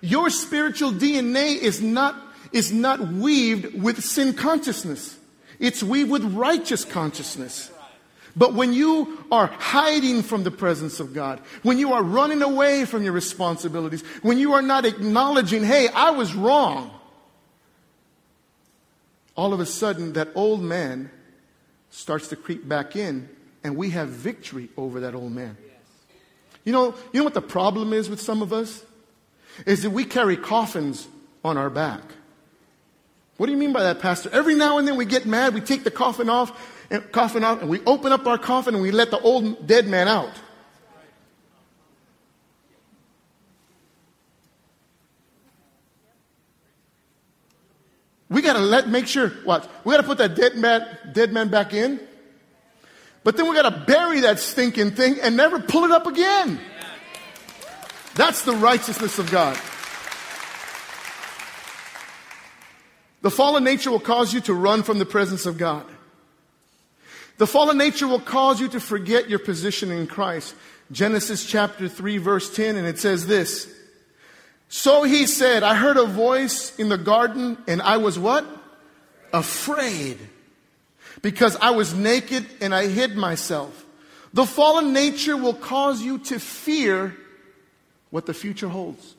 Your 0.00 0.30
spiritual 0.30 0.92
DNA 0.92 1.56
is 1.56 1.82
not, 1.82 2.16
is 2.52 2.72
not 2.72 3.00
weaved 3.00 3.82
with 3.82 4.02
sin 4.02 4.32
consciousness. 4.32 5.18
It's 5.58 5.82
weaved 5.82 6.10
with 6.10 6.24
righteous 6.34 6.84
consciousness. 6.84 7.70
But 8.36 8.54
when 8.54 8.72
you 8.72 9.24
are 9.30 9.46
hiding 9.46 10.22
from 10.22 10.44
the 10.44 10.50
presence 10.50 11.00
of 11.00 11.12
God, 11.12 11.40
when 11.62 11.78
you 11.78 11.92
are 11.92 12.02
running 12.02 12.42
away 12.42 12.84
from 12.84 13.02
your 13.02 13.12
responsibilities, 13.12 14.02
when 14.22 14.38
you 14.38 14.54
are 14.54 14.62
not 14.62 14.84
acknowledging, 14.84 15.64
hey, 15.64 15.88
I 15.88 16.10
was 16.10 16.34
wrong, 16.34 16.90
all 19.36 19.52
of 19.52 19.60
a 19.60 19.66
sudden 19.66 20.14
that 20.14 20.28
old 20.34 20.62
man 20.62 21.10
starts 21.90 22.28
to 22.28 22.36
creep 22.36 22.66
back 22.66 22.96
in 22.96 23.28
and 23.64 23.76
we 23.76 23.90
have 23.90 24.08
victory 24.08 24.68
over 24.76 25.00
that 25.00 25.14
old 25.14 25.32
man. 25.32 25.56
You 26.64 26.72
know, 26.72 26.94
you 27.12 27.20
know 27.20 27.24
what 27.24 27.34
the 27.34 27.42
problem 27.42 27.92
is 27.92 28.08
with 28.08 28.20
some 28.20 28.40
of 28.40 28.52
us? 28.52 28.84
Is 29.66 29.82
that 29.82 29.90
we 29.90 30.04
carry 30.04 30.36
coffins 30.36 31.06
on 31.44 31.56
our 31.56 31.70
back. 31.70 32.00
What 33.36 33.46
do 33.46 33.52
you 33.52 33.58
mean 33.58 33.72
by 33.72 33.82
that, 33.82 34.00
Pastor? 34.00 34.30
Every 34.32 34.54
now 34.54 34.78
and 34.78 34.86
then 34.86 34.96
we 34.96 35.04
get 35.04 35.26
mad, 35.26 35.54
we 35.54 35.60
take 35.60 35.84
the 35.84 35.90
coffin 35.90 36.28
off, 36.28 36.71
coffin 37.00 37.44
out 37.44 37.60
and 37.60 37.70
we 37.70 37.80
open 37.84 38.12
up 38.12 38.26
our 38.26 38.38
coffin 38.38 38.74
and 38.74 38.82
we 38.82 38.90
let 38.90 39.10
the 39.10 39.18
old 39.18 39.66
dead 39.66 39.86
man 39.86 40.08
out. 40.08 40.32
We 48.28 48.40
gotta 48.40 48.60
let 48.60 48.88
make 48.88 49.06
sure 49.06 49.28
what 49.44 49.70
we 49.84 49.92
gotta 49.92 50.06
put 50.06 50.18
that 50.18 50.34
dead 50.34 50.56
man 50.56 50.86
dead 51.12 51.32
man 51.32 51.48
back 51.48 51.74
in, 51.74 52.00
but 53.24 53.36
then 53.36 53.46
we 53.46 53.54
gotta 53.54 53.84
bury 53.86 54.20
that 54.20 54.38
stinking 54.38 54.92
thing 54.92 55.18
and 55.20 55.36
never 55.36 55.60
pull 55.60 55.84
it 55.84 55.90
up 55.90 56.06
again. 56.06 56.58
That's 58.14 58.42
the 58.42 58.52
righteousness 58.52 59.18
of 59.18 59.30
God. 59.30 59.58
The 63.20 63.30
fallen 63.30 63.64
nature 63.64 63.90
will 63.90 64.00
cause 64.00 64.32
you 64.32 64.40
to 64.42 64.54
run 64.54 64.82
from 64.82 64.98
the 64.98 65.06
presence 65.06 65.46
of 65.46 65.58
God. 65.58 65.86
The 67.38 67.46
fallen 67.46 67.78
nature 67.78 68.06
will 68.06 68.20
cause 68.20 68.60
you 68.60 68.68
to 68.68 68.80
forget 68.80 69.28
your 69.28 69.38
position 69.38 69.90
in 69.90 70.06
Christ. 70.06 70.54
Genesis 70.90 71.44
chapter 71.44 71.88
3 71.88 72.18
verse 72.18 72.54
10 72.54 72.76
and 72.76 72.86
it 72.86 72.98
says 72.98 73.26
this. 73.26 73.72
So 74.68 75.02
he 75.02 75.26
said, 75.26 75.62
I 75.62 75.74
heard 75.74 75.96
a 75.96 76.06
voice 76.06 76.74
in 76.78 76.88
the 76.88 76.98
garden 76.98 77.58
and 77.66 77.82
I 77.82 77.98
was 77.98 78.18
what? 78.18 78.46
Afraid. 79.32 80.18
Because 81.20 81.56
I 81.56 81.70
was 81.70 81.94
naked 81.94 82.46
and 82.60 82.74
I 82.74 82.86
hid 82.86 83.16
myself. 83.16 83.84
The 84.32 84.46
fallen 84.46 84.92
nature 84.92 85.36
will 85.36 85.54
cause 85.54 86.02
you 86.02 86.18
to 86.18 86.38
fear 86.38 87.14
what 88.10 88.26
the 88.26 88.34
future 88.34 88.68
holds. 88.68 89.14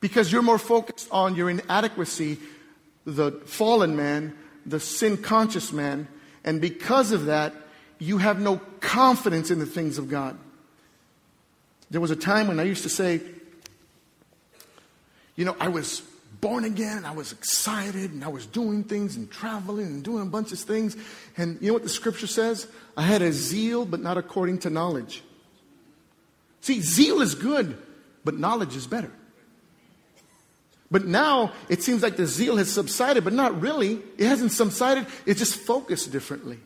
Because 0.00 0.30
you're 0.32 0.42
more 0.42 0.58
focused 0.58 1.08
on 1.10 1.34
your 1.34 1.50
inadequacy, 1.50 2.38
the 3.04 3.32
fallen 3.44 3.96
man, 3.96 4.36
the 4.64 4.80
sin 4.80 5.16
conscious 5.16 5.72
man, 5.72 6.08
and 6.46 6.60
because 6.60 7.12
of 7.12 7.26
that, 7.26 7.52
you 7.98 8.18
have 8.18 8.40
no 8.40 8.58
confidence 8.80 9.50
in 9.50 9.58
the 9.58 9.66
things 9.66 9.98
of 9.98 10.08
God. 10.08 10.38
There 11.90 12.00
was 12.00 12.10
a 12.10 12.16
time 12.16 12.48
when 12.48 12.60
I 12.60 12.62
used 12.62 12.84
to 12.84 12.88
say, 12.88 13.20
you 15.34 15.44
know, 15.44 15.56
I 15.60 15.68
was 15.68 16.02
born 16.40 16.64
again, 16.64 17.04
I 17.04 17.12
was 17.12 17.32
excited, 17.32 18.12
and 18.12 18.24
I 18.24 18.28
was 18.28 18.46
doing 18.46 18.84
things 18.84 19.16
and 19.16 19.30
traveling 19.30 19.86
and 19.86 20.02
doing 20.02 20.22
a 20.22 20.30
bunch 20.30 20.52
of 20.52 20.58
things. 20.58 20.96
And 21.36 21.60
you 21.60 21.68
know 21.68 21.74
what 21.74 21.82
the 21.82 21.88
scripture 21.88 22.26
says? 22.26 22.66
I 22.96 23.02
had 23.02 23.22
a 23.22 23.32
zeal, 23.32 23.84
but 23.84 24.00
not 24.00 24.16
according 24.16 24.58
to 24.60 24.70
knowledge. 24.70 25.22
See, 26.60 26.80
zeal 26.80 27.20
is 27.20 27.34
good, 27.34 27.76
but 28.24 28.38
knowledge 28.38 28.76
is 28.76 28.86
better. 28.86 29.10
But 30.90 31.04
now 31.04 31.52
it 31.68 31.82
seems 31.82 32.02
like 32.02 32.16
the 32.16 32.26
zeal 32.26 32.56
has 32.56 32.70
subsided, 32.70 33.24
but 33.24 33.32
not 33.32 33.60
really. 33.60 34.00
It 34.18 34.26
hasn't 34.26 34.52
subsided, 34.52 35.06
it's 35.24 35.40
just 35.40 35.56
focused 35.56 36.12
differently. 36.12 36.58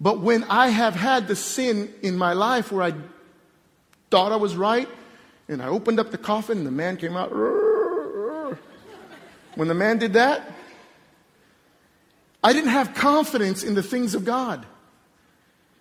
But 0.00 0.20
when 0.20 0.44
I 0.44 0.68
have 0.68 0.94
had 0.94 1.28
the 1.28 1.36
sin 1.36 1.92
in 2.02 2.16
my 2.16 2.32
life 2.32 2.72
where 2.72 2.82
I 2.82 2.94
thought 4.10 4.32
I 4.32 4.36
was 4.36 4.56
right, 4.56 4.88
and 5.48 5.62
I 5.62 5.68
opened 5.68 5.98
up 5.98 6.10
the 6.10 6.18
coffin 6.18 6.58
and 6.58 6.66
the 6.66 6.70
man 6.70 6.96
came 6.96 7.16
out, 7.16 7.30
when 9.56 9.68
the 9.68 9.74
man 9.74 9.98
did 9.98 10.14
that, 10.14 10.52
I 12.42 12.52
didn't 12.52 12.70
have 12.70 12.94
confidence 12.94 13.62
in 13.62 13.74
the 13.74 13.82
things 13.82 14.14
of 14.14 14.24
God 14.24 14.64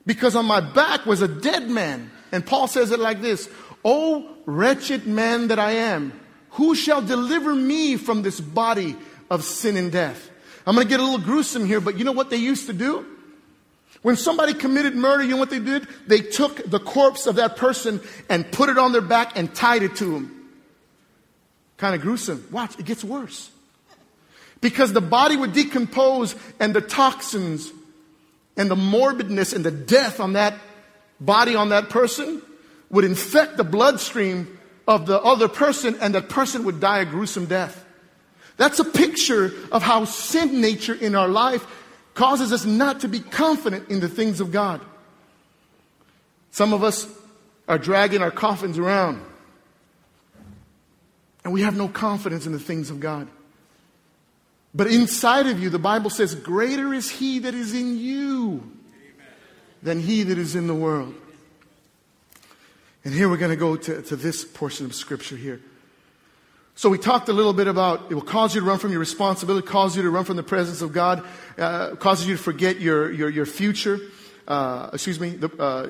because 0.05 0.35
on 0.35 0.45
my 0.45 0.59
back 0.59 1.05
was 1.05 1.21
a 1.21 1.27
dead 1.27 1.69
man. 1.69 2.11
And 2.31 2.45
Paul 2.45 2.67
says 2.67 2.91
it 2.91 2.99
like 2.99 3.21
this 3.21 3.49
O 3.85 4.35
wretched 4.45 5.07
man 5.07 5.47
that 5.49 5.59
I 5.59 5.71
am, 5.71 6.19
who 6.51 6.75
shall 6.75 7.01
deliver 7.01 7.53
me 7.53 7.97
from 7.97 8.21
this 8.21 8.39
body 8.39 8.95
of 9.29 9.43
sin 9.43 9.77
and 9.77 9.91
death? 9.91 10.29
I'm 10.65 10.75
going 10.75 10.85
to 10.85 10.89
get 10.89 10.99
a 10.99 11.03
little 11.03 11.19
gruesome 11.19 11.65
here, 11.65 11.79
but 11.79 11.97
you 11.97 12.03
know 12.03 12.11
what 12.11 12.29
they 12.29 12.37
used 12.37 12.67
to 12.67 12.73
do? 12.73 13.05
When 14.01 14.15
somebody 14.15 14.53
committed 14.53 14.95
murder, 14.95 15.23
you 15.23 15.31
know 15.31 15.37
what 15.37 15.49
they 15.49 15.59
did? 15.59 15.87
They 16.07 16.21
took 16.21 16.63
the 16.69 16.79
corpse 16.79 17.27
of 17.27 17.35
that 17.35 17.57
person 17.57 17.99
and 18.29 18.49
put 18.51 18.69
it 18.69 18.77
on 18.77 18.91
their 18.91 19.01
back 19.01 19.37
and 19.37 19.53
tied 19.53 19.83
it 19.83 19.95
to 19.97 20.15
him. 20.15 20.49
Kind 21.77 21.95
of 21.95 22.01
gruesome. 22.01 22.45
Watch, 22.51 22.77
it 22.79 22.85
gets 22.85 23.03
worse. 23.03 23.49
Because 24.61 24.93
the 24.93 25.01
body 25.01 25.37
would 25.37 25.53
decompose 25.53 26.35
and 26.59 26.73
the 26.73 26.81
toxins 26.81 27.71
and 28.57 28.69
the 28.69 28.75
morbidness 28.75 29.53
and 29.53 29.65
the 29.65 29.71
death 29.71 30.19
on 30.19 30.33
that 30.33 30.53
body 31.19 31.55
on 31.55 31.69
that 31.69 31.89
person 31.89 32.41
would 32.89 33.05
infect 33.05 33.57
the 33.57 33.63
bloodstream 33.63 34.58
of 34.89 35.05
the 35.05 35.21
other 35.21 35.47
person 35.47 35.95
and 36.01 36.15
that 36.15 36.29
person 36.29 36.63
would 36.63 36.79
die 36.79 36.97
a 36.97 37.05
gruesome 37.05 37.45
death. 37.45 37.85
That's 38.57 38.79
a 38.79 38.83
picture 38.83 39.53
of 39.71 39.83
how 39.83 40.05
sin 40.05 40.61
nature 40.61 40.95
in 40.95 41.13
our 41.13 41.27
life 41.27 41.63
causes 42.15 42.51
us 42.51 42.65
not 42.65 43.01
to 43.01 43.07
be 43.07 43.19
confident 43.19 43.89
in 43.89 43.99
the 43.99 44.09
things 44.09 44.41
of 44.41 44.51
God. 44.51 44.81
Some 46.49 46.73
of 46.73 46.83
us 46.83 47.07
are 47.67 47.77
dragging 47.77 48.23
our 48.23 48.31
coffins 48.31 48.79
around 48.79 49.23
and 51.43 51.53
we 51.53 51.61
have 51.61 51.77
no 51.77 51.87
confidence 51.87 52.47
in 52.47 52.51
the 52.51 52.59
things 52.59 52.89
of 52.89 52.99
God. 52.99 53.27
But 54.73 54.87
inside 54.87 55.45
of 55.45 55.59
you, 55.59 55.69
the 55.69 55.77
Bible 55.77 56.09
says, 56.09 56.33
Greater 56.33 56.95
is 56.95 57.11
He 57.11 57.39
that 57.39 57.53
is 57.53 57.75
in 57.75 57.99
you 57.99 58.63
than 59.83 59.99
He 59.99 60.23
that 60.23 60.37
is 60.39 60.55
in 60.55 60.65
the 60.65 60.75
world. 60.75 61.13
And 63.09 63.17
here 63.17 63.27
we're 63.27 63.37
going 63.37 63.49
to 63.49 63.55
go 63.55 63.75
to, 63.75 64.03
to 64.03 64.15
this 64.15 64.45
portion 64.45 64.85
of 64.85 64.93
Scripture 64.93 65.35
here. 65.35 65.59
So 66.75 66.91
we 66.91 66.99
talked 66.99 67.27
a 67.27 67.33
little 67.33 67.53
bit 67.53 67.65
about 67.65 68.11
it 68.11 68.13
will 68.13 68.21
cause 68.21 68.53
you 68.53 68.61
to 68.61 68.67
run 68.67 68.77
from 68.77 68.91
your 68.91 68.99
responsibility, 68.99 69.65
cause 69.65 69.97
you 69.97 70.03
to 70.03 70.11
run 70.11 70.25
from 70.25 70.37
the 70.37 70.43
presence 70.43 70.83
of 70.83 70.93
God, 70.93 71.25
uh, 71.57 71.95
causes 71.95 72.27
you 72.27 72.37
to 72.37 72.43
forget 72.43 72.79
your, 72.79 73.11
your, 73.11 73.27
your 73.31 73.47
future, 73.47 73.99
uh, 74.47 74.91
excuse 74.93 75.19
me, 75.19 75.31
the, 75.31 75.49
uh, 75.57 75.89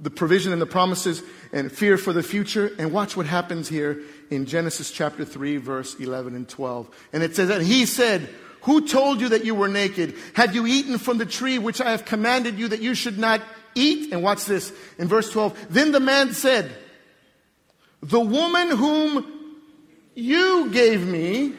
the 0.00 0.08
provision 0.08 0.54
and 0.54 0.62
the 0.62 0.64
promises 0.64 1.22
and 1.52 1.70
fear 1.70 1.98
for 1.98 2.14
the 2.14 2.22
future. 2.22 2.74
And 2.78 2.92
watch 2.94 3.14
what 3.14 3.26
happens 3.26 3.68
here 3.68 4.00
in 4.30 4.46
Genesis 4.46 4.90
chapter 4.90 5.26
3, 5.26 5.58
verse 5.58 5.94
11 5.96 6.34
and 6.34 6.48
12. 6.48 6.88
And 7.12 7.22
it 7.22 7.36
says 7.36 7.48
that 7.48 7.60
he 7.60 7.84
said, 7.84 8.22
Who 8.62 8.88
told 8.88 9.20
you 9.20 9.28
that 9.28 9.44
you 9.44 9.54
were 9.54 9.68
naked? 9.68 10.14
Had 10.32 10.54
you 10.54 10.66
eaten 10.66 10.96
from 10.96 11.18
the 11.18 11.26
tree 11.26 11.58
which 11.58 11.82
I 11.82 11.90
have 11.90 12.06
commanded 12.06 12.58
you 12.58 12.68
that 12.68 12.80
you 12.80 12.94
should 12.94 13.18
not 13.18 13.42
eat? 13.74 14.12
And 14.12 14.22
watch 14.22 14.44
this 14.44 14.72
in 14.98 15.08
verse 15.08 15.30
12. 15.30 15.66
Then 15.70 15.92
the 15.92 16.00
man 16.00 16.32
said, 16.32 16.70
The 18.02 18.20
woman 18.20 18.70
whom 18.70 19.26
you 20.14 20.70
gave 20.70 21.06
me 21.06 21.52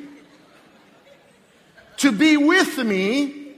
to 1.97 2.11
be 2.11 2.37
with 2.37 2.77
me, 2.77 3.53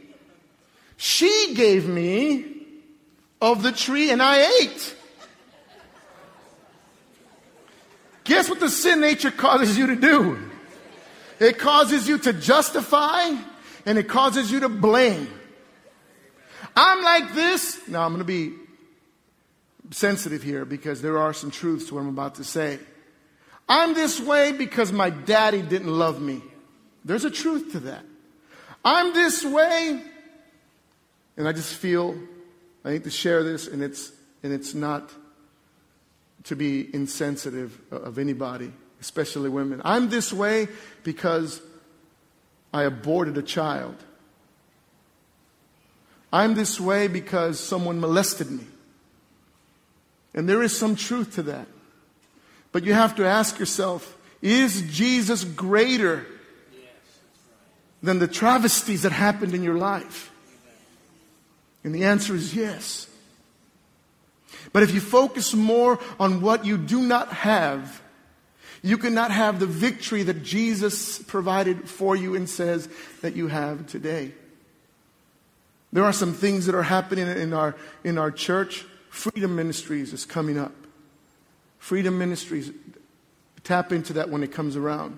she 0.97 1.53
gave 1.55 1.87
me 1.87 2.45
of 3.41 3.63
the 3.63 3.71
tree 3.71 4.09
and 4.09 4.21
I 4.21 4.49
ate. 4.61 4.95
Guess 8.23 8.49
what 8.49 8.59
the 8.59 8.69
sin 8.69 8.99
nature 8.99 9.31
causes 9.31 9.77
you 9.77 9.87
to 9.87 9.95
do? 9.95 10.37
It 11.39 11.57
causes 11.57 12.07
you 12.07 12.17
to 12.19 12.33
justify 12.33 13.33
and 13.85 13.97
it 13.97 14.09
causes 14.09 14.51
you 14.51 14.61
to 14.61 14.69
blame. 14.69 15.29
I'm 16.77 17.03
like 17.03 17.33
this. 17.33 17.87
Now 17.87 18.03
I'm 18.03 18.13
going 18.13 18.19
to 18.19 18.25
be 18.25 18.53
sensitive 19.91 20.43
here 20.43 20.63
because 20.63 21.01
there 21.01 21.17
are 21.17 21.33
some 21.33 21.51
truths 21.51 21.87
to 21.87 21.95
what 21.95 22.01
I'm 22.01 22.09
about 22.09 22.35
to 22.35 22.43
say. 22.43 22.79
I'm 23.67 23.93
this 23.93 24.19
way 24.19 24.53
because 24.53 24.91
my 24.91 25.09
daddy 25.09 25.61
didn't 25.61 25.91
love 25.91 26.21
me. 26.21 26.41
There's 27.03 27.25
a 27.25 27.31
truth 27.31 27.73
to 27.73 27.79
that. 27.81 28.05
I'm 28.85 29.13
this 29.13 29.43
way 29.43 30.01
and 31.37 31.47
I 31.47 31.51
just 31.51 31.73
feel 31.73 32.15
I 32.83 32.91
need 32.91 33.03
to 33.03 33.11
share 33.11 33.43
this, 33.43 33.67
and 33.67 33.83
it's, 33.83 34.11
and 34.43 34.51
it's 34.51 34.73
not 34.73 35.11
to 36.45 36.55
be 36.55 36.93
insensitive 36.93 37.79
of 37.91 38.17
anybody, 38.17 38.71
especially 39.01 39.49
women. 39.49 39.81
I'm 39.85 40.09
this 40.09 40.33
way 40.33 40.67
because 41.03 41.61
I 42.73 42.83
aborted 42.83 43.37
a 43.37 43.43
child. 43.43 43.95
I'm 46.37 46.53
this 46.53 46.79
way 46.79 47.07
because 47.07 47.59
someone 47.59 47.99
molested 47.99 48.51
me. 48.51 48.63
And 50.35 50.47
there 50.47 50.61
is 50.61 50.77
some 50.77 50.95
truth 50.95 51.33
to 51.35 51.43
that. 51.43 51.67
But 52.71 52.83
you 52.83 52.93
have 52.93 53.15
to 53.15 53.25
ask 53.25 53.57
yourself 53.57 54.15
is 54.39 54.83
Jesus 54.83 55.43
greater 55.43 56.27
than 58.03 58.19
the 58.19 58.27
travesties 58.27 59.01
that 59.01 59.11
happened 59.11 59.55
in 59.55 59.63
your 59.63 59.79
life? 59.79 60.31
And 61.83 61.95
the 61.95 62.03
answer 62.03 62.35
is 62.35 62.53
yes. 62.53 63.07
But 64.71 64.83
if 64.83 64.93
you 64.93 64.99
focus 64.99 65.55
more 65.55 65.97
on 66.19 66.41
what 66.41 66.65
you 66.65 66.77
do 66.77 67.01
not 67.01 67.33
have, 67.33 67.99
you 68.83 68.99
cannot 68.99 69.31
have 69.31 69.59
the 69.59 69.65
victory 69.65 70.21
that 70.21 70.43
Jesus 70.43 71.17
provided 71.17 71.89
for 71.89 72.15
you 72.15 72.35
and 72.35 72.47
says 72.47 72.87
that 73.21 73.35
you 73.35 73.47
have 73.47 73.87
today. 73.87 74.33
There 75.97 76.05
are 76.05 76.13
some 76.13 76.35
things 76.35 76.67
that 76.67 76.75
are 76.75 76.83
happening 76.83 77.27
in 77.27 77.53
our, 77.53 77.75
in 78.03 78.19
our 78.19 78.29
church. 78.29 78.85
Freedom 79.09 79.55
Ministries 79.55 80.13
is 80.13 80.25
coming 80.25 80.59
up. 80.59 80.71
Freedom 81.79 82.15
Ministries, 82.19 82.71
tap 83.63 83.91
into 83.91 84.13
that 84.13 84.29
when 84.29 84.43
it 84.43 84.51
comes 84.51 84.75
around. 84.75 85.17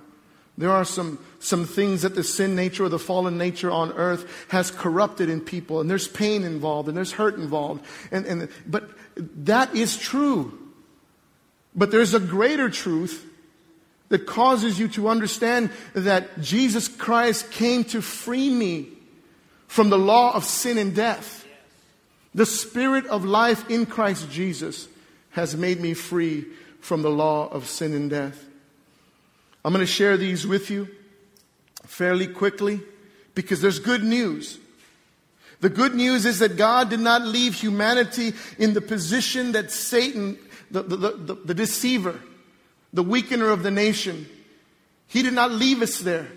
There 0.57 0.71
are 0.71 0.85
some, 0.85 1.19
some 1.39 1.65
things 1.65 2.03
that 2.03 2.15
the 2.15 2.23
sin 2.23 2.55
nature 2.55 2.85
or 2.85 2.87
the 2.87 2.97
fallen 2.97 3.37
nature 3.37 3.69
on 3.69 3.91
earth 3.91 4.45
has 4.51 4.71
corrupted 4.71 5.29
in 5.29 5.41
people, 5.41 5.81
and 5.81 5.89
there's 5.89 6.07
pain 6.07 6.45
involved, 6.45 6.87
and 6.87 6.95
there's 6.95 7.11
hurt 7.11 7.35
involved. 7.35 7.83
And, 8.09 8.25
and, 8.25 8.49
but 8.65 8.89
that 9.17 9.75
is 9.75 9.97
true. 9.97 10.57
But 11.75 11.91
there's 11.91 12.13
a 12.13 12.21
greater 12.21 12.69
truth 12.69 13.25
that 14.07 14.25
causes 14.25 14.79
you 14.79 14.87
to 14.87 15.09
understand 15.09 15.71
that 15.91 16.39
Jesus 16.39 16.87
Christ 16.87 17.51
came 17.51 17.83
to 17.83 18.01
free 18.01 18.49
me 18.49 18.87
from 19.69 19.91
the 19.91 19.99
law 19.99 20.33
of 20.33 20.43
sin 20.43 20.79
and 20.79 20.95
death. 20.95 21.45
The 22.33 22.45
Spirit 22.47 23.05
of 23.05 23.23
life 23.23 23.69
in 23.69 23.85
Christ 23.85 24.29
Jesus 24.31 24.87
has 25.29 25.55
made 25.55 25.79
me 25.79 25.93
free 25.93 26.45
from 26.81 27.03
the 27.03 27.11
law 27.11 27.47
of 27.49 27.67
sin 27.67 27.93
and 27.93 28.09
death. 28.09 28.43
I'm 29.63 29.71
going 29.71 29.85
to 29.85 29.91
share 29.91 30.17
these 30.17 30.45
with 30.47 30.71
you 30.71 30.87
fairly 31.85 32.25
quickly 32.25 32.81
because 33.35 33.61
there's 33.61 33.77
good 33.77 34.03
news. 34.03 34.57
The 35.61 35.69
good 35.69 35.93
news 35.93 36.25
is 36.25 36.39
that 36.39 36.57
God 36.57 36.89
did 36.89 36.99
not 36.99 37.21
leave 37.21 37.53
humanity 37.53 38.33
in 38.57 38.73
the 38.73 38.81
position 38.81 39.51
that 39.51 39.71
Satan, 39.71 40.39
the, 40.71 40.81
the, 40.81 40.97
the, 40.97 41.35
the 41.45 41.53
deceiver, 41.53 42.19
the 42.91 43.03
weakener 43.03 43.53
of 43.53 43.61
the 43.61 43.71
nation, 43.71 44.25
he 45.05 45.21
did 45.21 45.33
not 45.33 45.51
leave 45.51 45.83
us 45.83 45.99
there. 45.99 46.27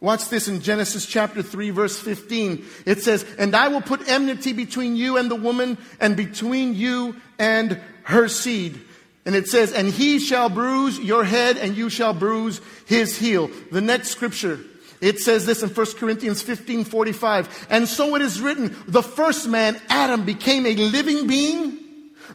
Watch 0.00 0.28
this 0.28 0.46
in 0.46 0.60
Genesis 0.60 1.06
chapter 1.06 1.42
3 1.42 1.70
verse 1.70 1.98
15. 1.98 2.64
It 2.86 3.02
says, 3.02 3.24
And 3.36 3.56
I 3.56 3.68
will 3.68 3.80
put 3.80 4.08
enmity 4.08 4.52
between 4.52 4.94
you 4.94 5.16
and 5.16 5.30
the 5.30 5.34
woman 5.34 5.76
and 6.00 6.16
between 6.16 6.74
you 6.74 7.16
and 7.38 7.80
her 8.04 8.28
seed. 8.28 8.80
And 9.28 9.36
it 9.36 9.46
says, 9.46 9.72
and 9.72 9.88
he 9.88 10.20
shall 10.20 10.48
bruise 10.48 10.98
your 10.98 11.22
head 11.22 11.58
and 11.58 11.76
you 11.76 11.90
shall 11.90 12.14
bruise 12.14 12.62
his 12.86 13.18
heel. 13.18 13.50
The 13.70 13.82
next 13.82 14.08
scripture, 14.08 14.58
it 15.02 15.18
says 15.18 15.44
this 15.44 15.62
in 15.62 15.68
1 15.68 15.86
Corinthians 15.96 16.40
15, 16.40 16.84
45. 16.84 17.66
And 17.68 17.86
so 17.86 18.14
it 18.14 18.22
is 18.22 18.40
written, 18.40 18.74
the 18.86 19.02
first 19.02 19.46
man, 19.46 19.78
Adam, 19.90 20.24
became 20.24 20.64
a 20.64 20.74
living 20.74 21.26
being. 21.26 21.78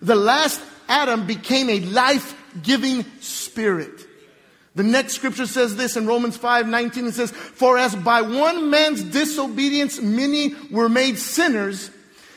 The 0.04 0.16
last 0.16 0.62
Adam 0.88 1.26
became 1.26 1.70
a 1.70 1.80
life-giving 1.80 3.06
spirit. 3.22 4.03
The 4.76 4.84
next 4.84 5.14
scripture 5.14 5.46
says 5.46 5.76
this 5.76 5.96
in 5.98 6.08
Romans 6.08 6.36
5, 6.36 6.68
19. 6.68 7.08
It 7.08 7.14
says, 7.14 7.32
for 7.32 7.78
as 7.78 7.96
by 7.96 8.22
one 8.22 8.70
man's 8.70 9.04
disobedience 9.04 10.02
many 10.02 10.56
were 10.72 10.90
made 10.90 11.18
sinners, 11.18 11.92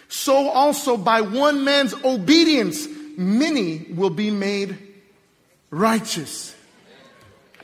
so 0.08 0.48
also 0.50 0.96
by 0.96 1.22
one 1.22 1.64
man's 1.64 1.94
obedience 2.04 2.86
many 3.16 3.86
will 3.94 4.10
be 4.10 4.30
made 4.30 4.76
righteous. 5.70 6.54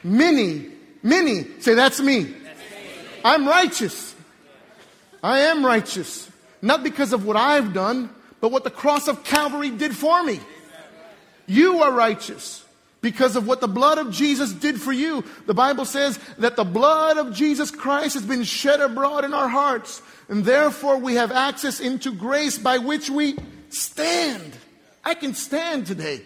Many 0.02 0.72
Many. 1.02 1.46
Say, 1.60 1.74
that's 1.74 2.00
me. 2.00 2.32
I'm 3.24 3.46
righteous. 3.46 4.14
I 5.22 5.40
am 5.40 5.64
righteous. 5.64 6.30
Not 6.60 6.84
because 6.84 7.12
of 7.12 7.24
what 7.26 7.36
I've 7.36 7.72
done, 7.72 8.10
but 8.40 8.52
what 8.52 8.64
the 8.64 8.70
cross 8.70 9.08
of 9.08 9.24
Calvary 9.24 9.70
did 9.70 9.96
for 9.96 10.22
me. 10.22 10.40
You 11.46 11.82
are 11.82 11.92
righteous 11.92 12.64
because 13.02 13.36
of 13.36 13.46
what 13.46 13.60
the 13.60 13.68
blood 13.68 13.98
of 13.98 14.10
Jesus 14.10 14.52
did 14.52 14.80
for 14.80 14.92
you. 14.92 15.22
The 15.46 15.54
Bible 15.54 15.84
says 15.84 16.18
that 16.38 16.56
the 16.56 16.64
blood 16.64 17.18
of 17.18 17.34
Jesus 17.34 17.70
Christ 17.70 18.14
has 18.14 18.24
been 18.24 18.44
shed 18.44 18.80
abroad 18.80 19.24
in 19.24 19.34
our 19.34 19.48
hearts, 19.48 20.00
and 20.28 20.44
therefore 20.44 20.96
we 20.96 21.16
have 21.16 21.32
access 21.32 21.80
into 21.80 22.14
grace 22.14 22.58
by 22.58 22.78
which 22.78 23.10
we 23.10 23.36
stand. 23.68 24.56
I 25.04 25.14
can 25.14 25.34
stand 25.34 25.86
today. 25.86 26.22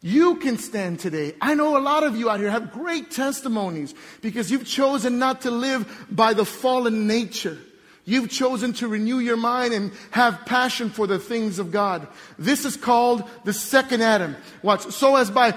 You 0.00 0.36
can 0.36 0.58
stand 0.58 0.98
today. 0.98 1.34
I 1.40 1.54
know 1.54 1.76
a 1.76 1.80
lot 1.80 2.02
of 2.02 2.16
you 2.16 2.28
out 2.28 2.40
here 2.40 2.50
have 2.50 2.72
great 2.72 3.10
testimonies 3.10 3.94
because 4.20 4.50
you've 4.50 4.66
chosen 4.66 5.18
not 5.18 5.42
to 5.42 5.50
live 5.50 6.06
by 6.10 6.34
the 6.34 6.44
fallen 6.44 7.06
nature. 7.06 7.58
You've 8.04 8.30
chosen 8.30 8.72
to 8.74 8.88
renew 8.88 9.18
your 9.18 9.36
mind 9.36 9.72
and 9.74 9.92
have 10.10 10.44
passion 10.44 10.90
for 10.90 11.06
the 11.06 11.18
things 11.18 11.58
of 11.58 11.70
God. 11.70 12.06
This 12.38 12.64
is 12.64 12.76
called 12.76 13.28
the 13.44 13.52
second 13.52 14.02
Adam. 14.02 14.36
Watch. 14.62 14.82
So 14.90 15.14
as 15.16 15.30
by 15.30 15.54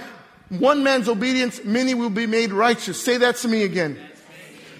one 0.49 0.84
man's 0.84 1.10
obedience, 1.10 1.63
many 1.63 1.95
will 1.95 2.12
be 2.12 2.27
made 2.27 2.51
righteous. 2.51 3.01
Say 3.01 3.17
that 3.17 3.38
to 3.38 3.47
me 3.47 3.63
again. 3.63 3.99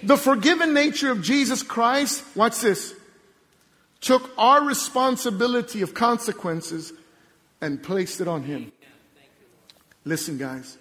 The 0.02 0.16
forgiven 0.16 0.74
nature 0.74 1.10
of 1.10 1.22
Jesus 1.22 1.64
Christ, 1.64 2.22
watch 2.36 2.60
this, 2.60 2.94
took 4.00 4.30
our 4.38 4.62
responsibility 4.62 5.82
of 5.82 5.94
consequences 5.94 6.92
and 7.60 7.82
placed 7.82 8.20
it 8.20 8.28
on 8.28 8.44
him. 8.44 8.70
Listen, 10.04 10.38
guys. 10.38 10.78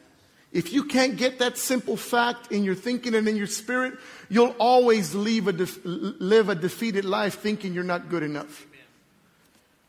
If 0.55 0.71
you 0.71 0.85
can't 0.85 1.17
get 1.17 1.39
that 1.39 1.57
simple 1.57 1.97
fact 1.97 2.49
in 2.49 2.63
your 2.63 2.75
thinking 2.75 3.13
and 3.13 3.27
in 3.27 3.35
your 3.35 3.45
spirit, 3.45 3.95
you'll 4.29 4.55
always 4.57 5.13
a 5.49 5.51
def- 5.51 5.81
live 5.83 6.47
a 6.47 6.55
defeated 6.55 7.03
life 7.03 7.39
thinking 7.39 7.73
you're 7.73 7.83
not 7.83 8.07
good 8.07 8.23
enough. 8.23 8.65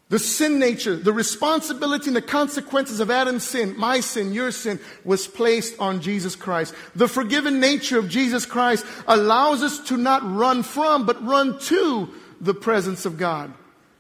The 0.09 0.19
sin 0.19 0.59
nature, 0.59 0.97
the 0.97 1.13
responsibility 1.13 2.09
and 2.09 2.17
the 2.17 2.21
consequences 2.21 2.99
of 2.99 3.13
Adam's 3.13 3.45
sin, 3.45 3.79
my 3.79 4.01
sin, 4.01 4.33
your 4.33 4.51
sin, 4.51 4.81
was 5.05 5.29
placed 5.29 5.79
on 5.79 6.01
Jesus 6.01 6.35
Christ. 6.35 6.75
The 6.97 7.07
forgiven 7.07 7.61
nature 7.61 8.01
of 8.01 8.09
Jesus 8.09 8.45
Christ 8.45 8.85
allows 9.07 9.63
us 9.63 9.79
to 9.87 9.97
not 9.97 10.29
run 10.29 10.65
from, 10.65 11.07
but 11.07 11.25
run 11.25 11.61
to 11.61 12.13
the 12.41 12.55
presence 12.55 13.07
of 13.07 13.19
God. 13.19 13.55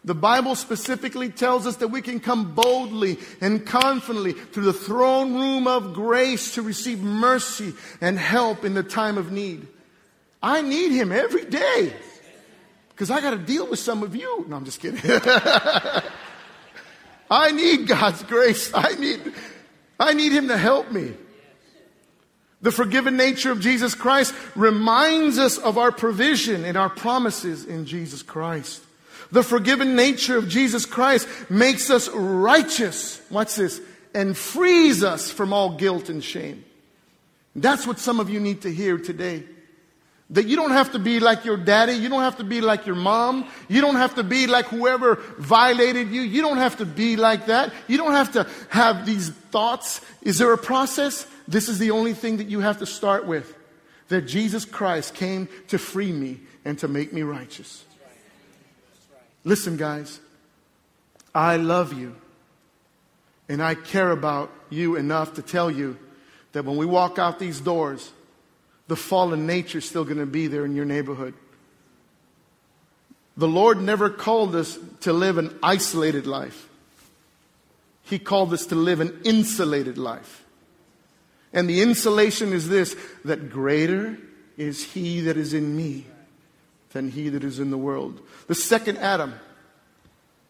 The 0.06 0.14
Bible 0.14 0.54
specifically 0.54 1.28
tells 1.30 1.66
us 1.66 1.76
that 1.76 1.88
we 1.88 2.00
can 2.00 2.20
come 2.20 2.54
boldly 2.54 3.18
and 3.40 3.66
confidently 3.66 4.34
to 4.52 4.60
the 4.60 4.72
throne 4.72 5.34
room 5.34 5.66
of 5.66 5.94
grace 5.94 6.54
to 6.54 6.62
receive 6.62 7.00
mercy 7.00 7.74
and 8.00 8.16
help 8.16 8.64
in 8.64 8.74
the 8.74 8.84
time 8.84 9.18
of 9.18 9.32
need. 9.32 9.66
I 10.40 10.62
need 10.62 10.92
Him 10.92 11.10
every 11.10 11.44
day 11.44 11.92
because 12.90 13.10
I 13.10 13.20
got 13.20 13.30
to 13.32 13.38
deal 13.38 13.66
with 13.66 13.80
some 13.80 14.04
of 14.04 14.14
you. 14.14 14.46
No, 14.48 14.54
I'm 14.54 14.64
just 14.64 14.78
kidding. 14.78 15.00
I 17.28 17.50
need 17.50 17.88
God's 17.88 18.22
grace. 18.22 18.70
I 18.72 18.94
need, 18.94 19.32
I 19.98 20.12
need 20.12 20.30
Him 20.30 20.46
to 20.48 20.56
help 20.56 20.92
me. 20.92 21.14
The 22.62 22.70
forgiven 22.70 23.16
nature 23.16 23.50
of 23.50 23.58
Jesus 23.58 23.96
Christ 23.96 24.32
reminds 24.54 25.36
us 25.40 25.58
of 25.58 25.78
our 25.78 25.90
provision 25.90 26.64
and 26.64 26.76
our 26.76 26.90
promises 26.90 27.64
in 27.64 27.86
Jesus 27.86 28.22
Christ. 28.22 28.85
The 29.32 29.42
forgiven 29.42 29.96
nature 29.96 30.36
of 30.36 30.48
Jesus 30.48 30.86
Christ 30.86 31.28
makes 31.50 31.90
us 31.90 32.08
righteous. 32.08 33.20
Watch 33.30 33.56
this. 33.56 33.80
And 34.14 34.36
frees 34.36 35.04
us 35.04 35.30
from 35.30 35.52
all 35.52 35.76
guilt 35.76 36.08
and 36.08 36.22
shame. 36.22 36.64
That's 37.54 37.86
what 37.86 37.98
some 37.98 38.20
of 38.20 38.30
you 38.30 38.40
need 38.40 38.62
to 38.62 38.72
hear 38.72 38.98
today. 38.98 39.44
That 40.30 40.46
you 40.46 40.56
don't 40.56 40.72
have 40.72 40.92
to 40.92 40.98
be 40.98 41.20
like 41.20 41.44
your 41.44 41.56
daddy. 41.56 41.92
You 41.92 42.08
don't 42.08 42.22
have 42.22 42.38
to 42.38 42.44
be 42.44 42.60
like 42.60 42.86
your 42.86 42.96
mom. 42.96 43.48
You 43.68 43.80
don't 43.80 43.94
have 43.94 44.16
to 44.16 44.24
be 44.24 44.46
like 44.46 44.66
whoever 44.66 45.16
violated 45.38 46.10
you. 46.10 46.22
You 46.22 46.42
don't 46.42 46.56
have 46.56 46.78
to 46.78 46.84
be 46.84 47.16
like 47.16 47.46
that. 47.46 47.72
You 47.86 47.96
don't 47.96 48.12
have 48.12 48.32
to 48.32 48.46
have 48.68 49.06
these 49.06 49.30
thoughts. 49.30 50.00
Is 50.22 50.38
there 50.38 50.52
a 50.52 50.58
process? 50.58 51.26
This 51.46 51.68
is 51.68 51.78
the 51.78 51.92
only 51.92 52.12
thing 52.12 52.38
that 52.38 52.48
you 52.48 52.60
have 52.60 52.78
to 52.78 52.86
start 52.86 53.26
with. 53.26 53.54
That 54.08 54.22
Jesus 54.22 54.64
Christ 54.64 55.14
came 55.14 55.48
to 55.68 55.78
free 55.78 56.12
me 56.12 56.40
and 56.64 56.78
to 56.80 56.88
make 56.88 57.12
me 57.12 57.22
righteous. 57.22 57.84
Listen, 59.46 59.76
guys, 59.76 60.18
I 61.32 61.56
love 61.56 61.92
you. 61.92 62.16
And 63.48 63.62
I 63.62 63.76
care 63.76 64.10
about 64.10 64.50
you 64.70 64.96
enough 64.96 65.34
to 65.34 65.42
tell 65.42 65.70
you 65.70 65.96
that 66.50 66.64
when 66.64 66.76
we 66.76 66.84
walk 66.84 67.20
out 67.20 67.38
these 67.38 67.60
doors, 67.60 68.10
the 68.88 68.96
fallen 68.96 69.46
nature 69.46 69.78
is 69.78 69.88
still 69.88 70.02
going 70.02 70.18
to 70.18 70.26
be 70.26 70.48
there 70.48 70.64
in 70.64 70.74
your 70.74 70.84
neighborhood. 70.84 71.32
The 73.36 73.46
Lord 73.46 73.80
never 73.80 74.10
called 74.10 74.56
us 74.56 74.76
to 75.02 75.12
live 75.12 75.38
an 75.38 75.56
isolated 75.62 76.26
life. 76.26 76.68
He 78.02 78.18
called 78.18 78.52
us 78.52 78.66
to 78.66 78.74
live 78.74 78.98
an 78.98 79.20
insulated 79.22 79.96
life. 79.96 80.44
And 81.52 81.70
the 81.70 81.82
insulation 81.82 82.52
is 82.52 82.68
this 82.68 82.96
that 83.24 83.50
greater 83.50 84.18
is 84.56 84.82
He 84.82 85.20
that 85.20 85.36
is 85.36 85.54
in 85.54 85.76
me 85.76 86.06
than 86.96 87.10
he 87.10 87.28
that 87.28 87.44
is 87.44 87.58
in 87.58 87.70
the 87.70 87.76
world. 87.76 88.22
The 88.46 88.54
second 88.54 88.96
Adam 88.96 89.34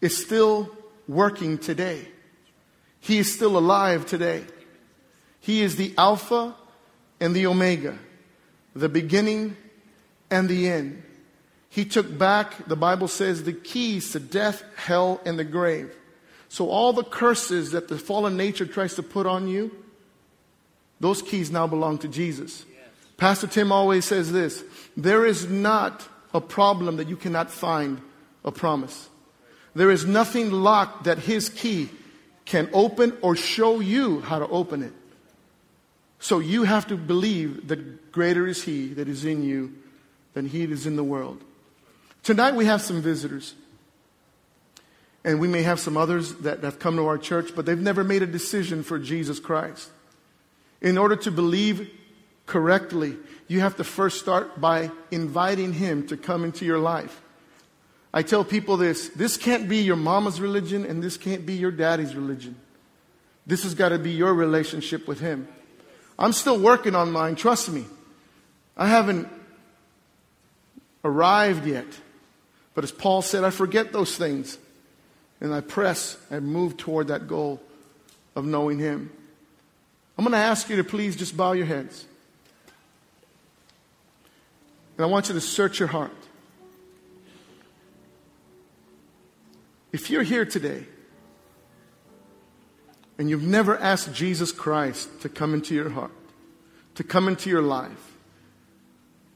is 0.01 0.17
still 0.17 0.71
working 1.09 1.59
today. 1.59 2.07
He 3.01 3.19
is 3.19 3.35
still 3.35 3.59
alive 3.59 4.07
today. 4.07 4.45
He 5.41 5.63
is 5.63 5.75
the 5.75 5.93
Alpha 5.99 6.55
and 7.19 7.35
the 7.35 7.47
Omega, 7.47 7.99
the 8.77 8.89
beginning 8.89 9.57
and 10.31 10.49
the 10.49 10.69
end. 10.69 11.03
He 11.69 11.85
took 11.85 12.17
back, 12.17 12.69
the 12.69 12.77
Bible 12.77 13.09
says, 13.09 13.43
the 13.43 13.53
keys 13.53 14.13
to 14.13 14.21
death, 14.21 14.63
hell, 14.77 15.21
and 15.25 15.37
the 15.37 15.45
grave. 15.45 15.97
So 16.49 16.71
all 16.71 16.93
the 16.93 17.03
curses 17.03 17.73
that 17.73 17.89
the 17.89 17.99
fallen 17.99 18.37
nature 18.37 18.67
tries 18.67 18.95
to 18.95 19.03
put 19.03 19.27
on 19.27 19.49
you, 19.49 19.75
those 21.01 21.23
keys 21.23 21.51
now 21.51 21.67
belong 21.67 21.99
to 21.99 22.09
Jesus. 22.09 22.65
Pastor 23.17 23.49
Tim 23.49 23.73
always 23.73 24.05
says 24.05 24.31
this 24.31 24.63
there 24.97 25.27
is 25.27 25.51
not 25.51 26.09
a 26.37 26.40
problem 26.40 26.99
that 26.99 27.09
you 27.09 27.16
cannot 27.16 27.51
find 27.51 28.01
a 28.44 28.53
promise. 28.53 29.09
There 29.75 29.90
is 29.90 30.05
nothing 30.05 30.53
locked 30.53 31.05
that 31.05 31.18
his 31.18 31.49
key 31.49 31.88
can 32.44 32.70
open 32.72 33.16
or 33.22 33.35
show 33.35 33.81
you 33.81 34.20
how 34.20 34.38
to 34.38 34.46
open 34.49 34.83
it. 34.83 34.92
So 36.18 36.38
you 36.38 36.62
have 36.62 36.87
to 36.88 36.96
believe 36.96 37.68
that 37.68 38.12
greater 38.12 38.46
is 38.46 38.62
he 38.62 38.94
that 38.94 39.09
is 39.09 39.25
in 39.25 39.42
you 39.42 39.75
than 40.35 40.46
he 40.46 40.64
that 40.64 40.72
is 40.72 40.87
in 40.87 40.96
the 40.96 41.05
world. 41.05 41.42
Tonight 42.22 42.55
we 42.55 42.64
have 42.66 42.81
some 42.81 43.03
visitors. 43.03 43.55
And 45.25 45.40
we 45.40 45.49
may 45.49 45.62
have 45.62 45.81
some 45.81 45.96
others 45.96 46.35
that 46.37 46.62
have 46.62 46.79
come 46.79 46.96
to 46.96 47.07
our 47.07 47.18
church, 47.18 47.51
but 47.57 47.66
they've 47.66 47.77
never 47.77 48.05
made 48.05 48.22
a 48.22 48.27
decision 48.27 48.85
for 48.85 48.96
Jesus 48.96 49.40
Christ. 49.40 49.90
In 50.81 50.96
order 50.96 51.16
to 51.16 51.33
believe 51.33 51.90
correctly, 52.47 53.17
you 53.49 53.61
have 53.61 53.77
to 53.77 53.85
first 53.85 54.21
start 54.21 54.61
by 54.61 54.91
inviting 55.11 55.73
Him 55.73 56.07
to 56.09 56.17
come 56.17 56.45
into 56.45 56.65
your 56.65 56.79
life. 56.79 57.21
I 58.15 58.23
tell 58.23 58.45
people 58.45 58.77
this 58.77 59.09
this 59.11 59.37
can't 59.37 59.69
be 59.69 59.79
your 59.79 59.97
mama's 59.97 60.41
religion, 60.41 60.85
and 60.85 61.03
this 61.03 61.17
can't 61.17 61.45
be 61.45 61.55
your 61.55 61.71
daddy's 61.71 62.15
religion. 62.15 62.57
This 63.47 63.63
has 63.63 63.75
got 63.75 63.91
to 63.91 63.99
be 63.99 64.11
your 64.11 64.35
relationship 64.35 65.07
with 65.07 65.21
Him. 65.21 65.47
I'm 66.19 66.33
still 66.33 66.59
working 66.59 66.95
on 66.95 67.13
mine, 67.13 67.37
trust 67.37 67.71
me. 67.71 67.85
I 68.77 68.89
haven't 68.89 69.29
arrived 71.05 71.67
yet. 71.67 71.87
But 72.75 72.85
as 72.85 72.93
Paul 72.93 73.23
said, 73.23 73.45
I 73.45 73.51
forget 73.51 73.93
those 73.93 74.17
things 74.17 74.59
and 75.41 75.55
I 75.55 75.61
press 75.61 76.17
and 76.31 76.47
move 76.47 76.77
toward 76.77 77.09
that 77.09 77.29
goal 77.29 77.61
of 78.35 78.45
knowing 78.45 78.79
Him. 78.79 79.11
I'm 80.19 80.25
going 80.25 80.33
to 80.33 80.39
ask 80.39 80.69
you 80.69 80.77
to 80.77 80.85
please 80.85 81.17
just 81.17 81.37
bow 81.37 81.53
your 81.53 81.67
heads. 81.67 82.07
And 84.97 85.05
I 85.05 85.09
want 85.09 85.29
you 85.29 85.35
to 85.35 85.41
search 85.41 85.79
your 85.79 85.89
heart. 85.89 86.13
If 89.93 90.11
you're 90.11 90.23
here 90.23 90.45
today 90.45 90.87
and 93.19 93.31
you've 93.31 93.43
never 93.43 93.79
asked 93.79 94.13
Jesus 94.13 94.53
Christ 94.53 95.21
to 95.23 95.29
come 95.29 95.55
into 95.55 95.75
your 95.75 95.91
heart, 95.91 96.13
to 96.97 97.05
come 97.05 97.29
into 97.29 97.51
your 97.51 97.63
life, 97.63 98.13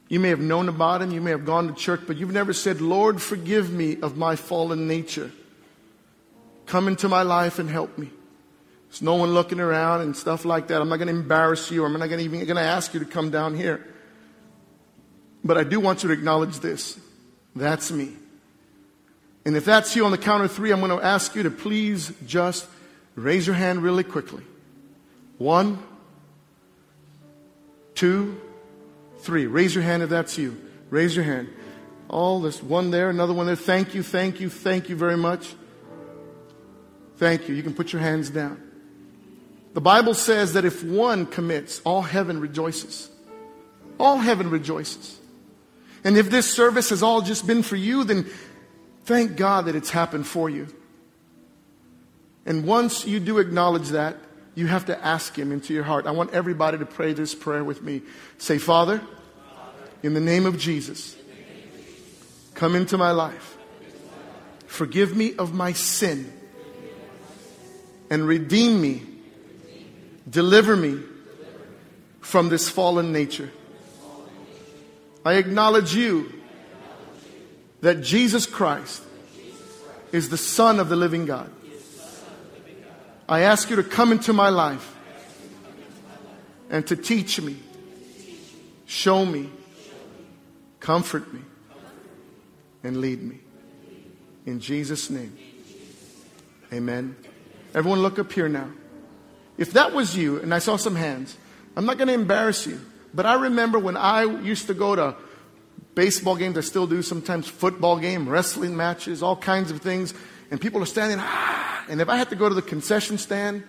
you 0.07 0.19
may 0.19 0.29
have 0.29 0.39
known 0.39 0.67
about 0.67 1.01
him, 1.01 1.11
you 1.11 1.21
may 1.21 1.31
have 1.31 1.45
gone 1.45 1.67
to 1.67 1.73
church, 1.73 2.01
but 2.05 2.17
you've 2.17 2.33
never 2.33 2.53
said, 2.53 2.81
Lord, 2.81 3.21
forgive 3.21 3.71
me 3.71 3.97
of 4.01 4.17
my 4.17 4.35
fallen 4.35 4.87
nature. 4.87 5.31
Come 6.65 6.87
into 6.87 7.07
my 7.07 7.21
life 7.21 7.59
and 7.59 7.69
help 7.69 7.97
me. 7.97 8.11
There's 8.89 9.01
no 9.01 9.15
one 9.15 9.33
looking 9.33 9.59
around 9.59 10.01
and 10.01 10.15
stuff 10.15 10.43
like 10.43 10.67
that. 10.67 10.81
I'm 10.81 10.89
not 10.89 10.97
going 10.97 11.07
to 11.07 11.13
embarrass 11.13 11.71
you, 11.71 11.85
I'm 11.85 11.93
not 11.93 12.09
going 12.09 12.19
to 12.19 12.25
even 12.25 12.45
going 12.45 12.57
to 12.57 12.61
ask 12.61 12.93
you 12.93 12.99
to 12.99 13.05
come 13.05 13.29
down 13.29 13.55
here. 13.55 13.87
But 15.43 15.57
I 15.57 15.63
do 15.63 15.79
want 15.79 16.03
you 16.03 16.09
to 16.09 16.13
acknowledge 16.13 16.59
this. 16.59 16.99
That's 17.55 17.91
me. 17.91 18.13
And 19.45 19.55
if 19.55 19.65
that's 19.65 19.95
you 19.95 20.05
on 20.05 20.11
the 20.11 20.17
count 20.17 20.43
of 20.43 20.51
three, 20.51 20.71
I'm 20.71 20.79
going 20.79 20.97
to 20.97 21.03
ask 21.03 21.35
you 21.35 21.43
to 21.43 21.51
please 21.51 22.13
just 22.27 22.67
raise 23.15 23.47
your 23.47 23.55
hand 23.55 23.81
really 23.81 24.03
quickly. 24.03 24.43
One, 25.37 25.81
two, 27.95 28.39
three. 29.19 29.47
Raise 29.47 29.73
your 29.73 29.83
hand 29.83 30.03
if 30.03 30.09
that's 30.09 30.37
you. 30.37 30.59
Raise 30.91 31.15
your 31.15 31.25
hand. 31.25 31.49
All 32.09 32.41
this 32.41 32.61
one 32.61 32.91
there, 32.91 33.09
another 33.09 33.33
one 33.33 33.47
there. 33.47 33.55
Thank 33.55 33.95
you, 33.95 34.03
thank 34.03 34.39
you, 34.39 34.49
thank 34.49 34.89
you 34.89 34.95
very 34.95 35.17
much. 35.17 35.55
Thank 37.17 37.47
you. 37.47 37.55
You 37.55 37.63
can 37.63 37.73
put 37.73 37.93
your 37.93 38.01
hands 38.01 38.29
down. 38.29 38.61
The 39.73 39.81
Bible 39.81 40.13
says 40.13 40.53
that 40.53 40.65
if 40.65 40.83
one 40.83 41.25
commits, 41.25 41.79
all 41.85 42.01
heaven 42.01 42.41
rejoices. 42.41 43.09
All 43.99 44.17
heaven 44.17 44.49
rejoices. 44.49 45.20
And 46.03 46.17
if 46.17 46.29
this 46.29 46.51
service 46.51 46.89
has 46.89 47.03
all 47.03 47.21
just 47.21 47.45
been 47.45 47.63
for 47.63 47.75
you, 47.75 48.03
then 48.03 48.27
thank 49.05 49.35
God 49.35 49.65
that 49.65 49.75
it's 49.75 49.91
happened 49.91 50.27
for 50.27 50.49
you. 50.49 50.67
And 52.45 52.65
once 52.65 53.05
you 53.05 53.19
do 53.19 53.37
acknowledge 53.37 53.89
that, 53.89 54.17
you 54.55 54.67
have 54.67 54.85
to 54.85 55.05
ask 55.05 55.37
Him 55.37 55.51
into 55.51 55.73
your 55.73 55.83
heart. 55.83 56.07
I 56.07 56.11
want 56.11 56.33
everybody 56.33 56.77
to 56.79 56.85
pray 56.85 57.13
this 57.13 57.35
prayer 57.35 57.63
with 57.63 57.81
me. 57.81 58.01
Say, 58.37 58.57
Father, 58.57 59.01
in 60.03 60.13
the 60.13 60.19
name 60.19 60.45
of 60.45 60.57
Jesus, 60.57 61.15
come 62.53 62.75
into 62.75 62.97
my 62.97 63.11
life. 63.11 63.57
Forgive 64.65 65.15
me 65.15 65.35
of 65.35 65.53
my 65.53 65.73
sin 65.73 66.31
and 68.09 68.27
redeem 68.27 68.81
me. 68.81 69.03
Deliver 70.29 70.75
me 70.75 70.99
from 72.19 72.49
this 72.49 72.69
fallen 72.69 73.11
nature. 73.11 73.51
I 75.23 75.33
acknowledge 75.33 75.93
you 75.95 76.31
that 77.81 78.01
Jesus 78.01 78.45
Christ 78.45 79.03
is 80.11 80.29
the 80.29 80.37
Son 80.37 80.79
of 80.79 80.89
the 80.89 80.95
living 80.95 81.25
God. 81.25 81.49
I 83.29 83.41
ask 83.41 83.69
you 83.69 83.77
to 83.77 83.83
come 83.83 84.11
into 84.11 84.33
my 84.33 84.49
life 84.49 84.95
and 86.69 86.85
to 86.87 86.95
teach 86.95 87.39
me, 87.39 87.57
show 88.85 89.25
me, 89.25 89.49
comfort 90.79 91.33
me, 91.33 91.41
and 92.83 92.97
lead 92.97 93.21
me. 93.21 93.39
In 94.45 94.59
Jesus' 94.59 95.09
name, 95.09 95.37
amen. 96.73 97.15
Everyone, 97.73 98.01
look 98.01 98.19
up 98.19 98.31
here 98.31 98.49
now. 98.49 98.69
If 99.57 99.73
that 99.73 99.93
was 99.93 100.17
you, 100.17 100.39
and 100.41 100.53
I 100.53 100.59
saw 100.59 100.75
some 100.75 100.95
hands, 100.95 101.37
I'm 101.77 101.85
not 101.85 101.97
going 101.97 102.07
to 102.07 102.13
embarrass 102.13 102.65
you. 102.65 102.81
But 103.13 103.25
I 103.25 103.35
remember 103.35 103.77
when 103.79 103.97
I 103.97 104.23
used 104.23 104.67
to 104.67 104.73
go 104.73 104.95
to 104.95 105.15
baseball 105.95 106.35
games, 106.35 106.57
I 106.57 106.61
still 106.61 106.87
do 106.87 107.01
sometimes 107.01 107.47
football 107.47 107.97
game, 107.99 108.27
wrestling 108.27 108.75
matches, 108.75 109.21
all 109.21 109.35
kinds 109.35 109.71
of 109.71 109.81
things, 109.81 110.13
and 110.49 110.59
people 110.59 110.81
are 110.81 110.85
standing, 110.85 111.17
ah, 111.19 111.85
and 111.89 111.99
if 112.01 112.09
I 112.09 112.17
had 112.17 112.29
to 112.29 112.35
go 112.35 112.47
to 112.47 112.55
the 112.55 112.61
concession 112.61 113.17
stand, 113.17 113.63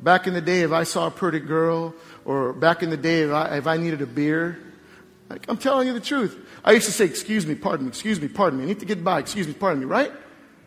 back 0.00 0.26
in 0.26 0.34
the 0.34 0.40
day, 0.40 0.60
if 0.60 0.72
I 0.72 0.82
saw 0.82 1.06
a 1.06 1.10
pretty 1.10 1.40
girl, 1.40 1.94
or 2.24 2.52
back 2.52 2.82
in 2.82 2.90
the 2.90 2.96
day, 2.96 3.22
if 3.22 3.32
I, 3.32 3.56
if 3.56 3.66
I 3.66 3.76
needed 3.76 4.02
a 4.02 4.06
beer, 4.06 4.58
like, 5.30 5.46
I'm 5.48 5.56
telling 5.56 5.86
you 5.86 5.94
the 5.94 6.00
truth. 6.00 6.38
I 6.62 6.72
used 6.72 6.86
to 6.86 6.92
say, 6.92 7.06
excuse 7.06 7.46
me, 7.46 7.54
pardon 7.54 7.86
me, 7.86 7.88
excuse 7.88 8.20
me, 8.20 8.28
pardon 8.28 8.58
me, 8.58 8.64
I 8.64 8.68
need 8.68 8.80
to 8.80 8.86
get 8.86 9.02
by, 9.02 9.20
excuse 9.20 9.46
me, 9.46 9.54
pardon 9.54 9.80
me, 9.80 9.86
right? 9.86 10.12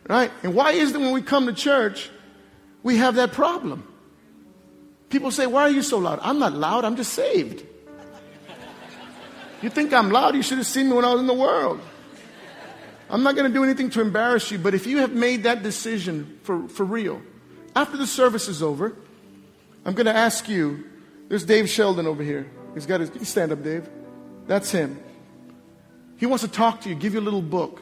Right? 0.08 0.32
And 0.44 0.56
why 0.56 0.72
is 0.72 0.94
it 0.94 1.00
when 1.00 1.12
we 1.12 1.22
come 1.22 1.46
to 1.46 1.54
church, 1.54 2.10
we 2.82 2.98
have 2.98 3.16
that 3.16 3.32
problem? 3.32 3.88
People 5.10 5.32
say, 5.32 5.46
why 5.46 5.62
are 5.64 5.70
you 5.70 5.82
so 5.82 6.00
loud? 6.00 6.20
I'm 6.22 6.40
not 6.40 6.54
loud, 6.54 6.84
I'm 6.84 6.96
just 6.96 7.14
saved. 7.14 7.64
You 9.65 9.71
think 9.71 9.93
I'm 9.93 10.12
loud? 10.12 10.36
You 10.36 10.43
should 10.43 10.60
have 10.60 10.67
seen 10.67 10.89
me 10.89 10.93
when 10.93 11.04
I 11.04 11.12
was 11.12 11.21
in 11.21 11.25
the 11.25 11.34
world. 11.34 11.82
I'm 13.10 13.23
not 13.23 13.34
going 13.34 13.51
to 13.51 13.54
do 13.54 13.63
anything 13.63 13.89
to 13.89 14.01
embarrass 14.01 14.51
you, 14.51 14.60
but 14.60 14.75
if 14.75 14.86
you 14.86 14.99
have 14.99 15.12
made 15.12 15.41
that 15.45 15.63
decision 15.63 16.38
for, 16.43 16.67
for 16.67 16.84
real, 16.86 17.19
after 17.75 17.97
the 17.97 18.06
service 18.06 18.47
is 18.47 18.62
over, 18.62 18.95
I'm 19.84 19.95
going 19.95 20.06
to 20.06 20.15
ask 20.15 20.47
you. 20.47 20.84
There's 21.30 21.43
Dave 21.45 21.67
Sheldon 21.67 22.06
over 22.06 22.21
here. 22.21 22.45
He's 22.75 22.86
got 22.86 22.99
his. 22.99 23.28
Stand 23.28 23.54
up, 23.54 23.63
Dave. 23.63 23.89
That's 24.45 24.69
him. 24.69 25.04
He 26.17 26.28
wants 26.28 26.43
to 26.43 26.47
talk 26.47 26.82
to 26.82 26.89
you, 26.89 26.93
give 26.93 27.15
you 27.15 27.19
a 27.19 27.28
little 27.28 27.41
book. 27.41 27.82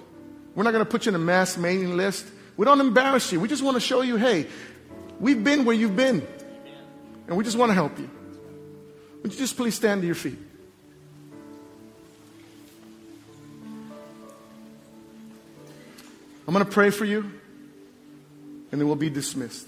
We're 0.56 0.64
not 0.64 0.72
going 0.72 0.86
to 0.86 0.90
put 0.90 1.06
you 1.06 1.10
in 1.10 1.16
a 1.16 1.20
mass 1.20 1.58
mailing 1.58 1.98
list. 1.98 2.26
We 2.56 2.64
don't 2.64 2.80
embarrass 2.80 3.30
you. 3.34 3.42
We 3.42 3.50
just 3.50 3.62
want 3.62 3.76
to 3.76 3.82
show 3.82 4.04
you, 4.04 4.16
hey, 4.16 4.48
we've 5.20 5.44
been 5.44 5.66
where 5.66 5.76
you've 5.76 5.98
been. 5.98 6.26
And 7.28 7.36
we 7.36 7.44
just 7.44 7.58
want 7.58 7.72
to 7.72 7.74
help 7.74 8.00
you. 8.00 8.10
Would 9.22 9.34
you 9.34 9.38
just 9.38 9.58
please 9.58 9.76
stand 9.76 10.00
to 10.00 10.06
your 10.06 10.16
feet? 10.16 10.40
I'm 16.46 16.54
going 16.54 16.66
to 16.66 16.72
pray 16.72 16.90
for 16.90 17.06
you, 17.06 17.22
and 18.72 18.82
then 18.82 18.86
we'll 18.86 18.98
be 18.98 19.10
dismissed. 19.10 19.68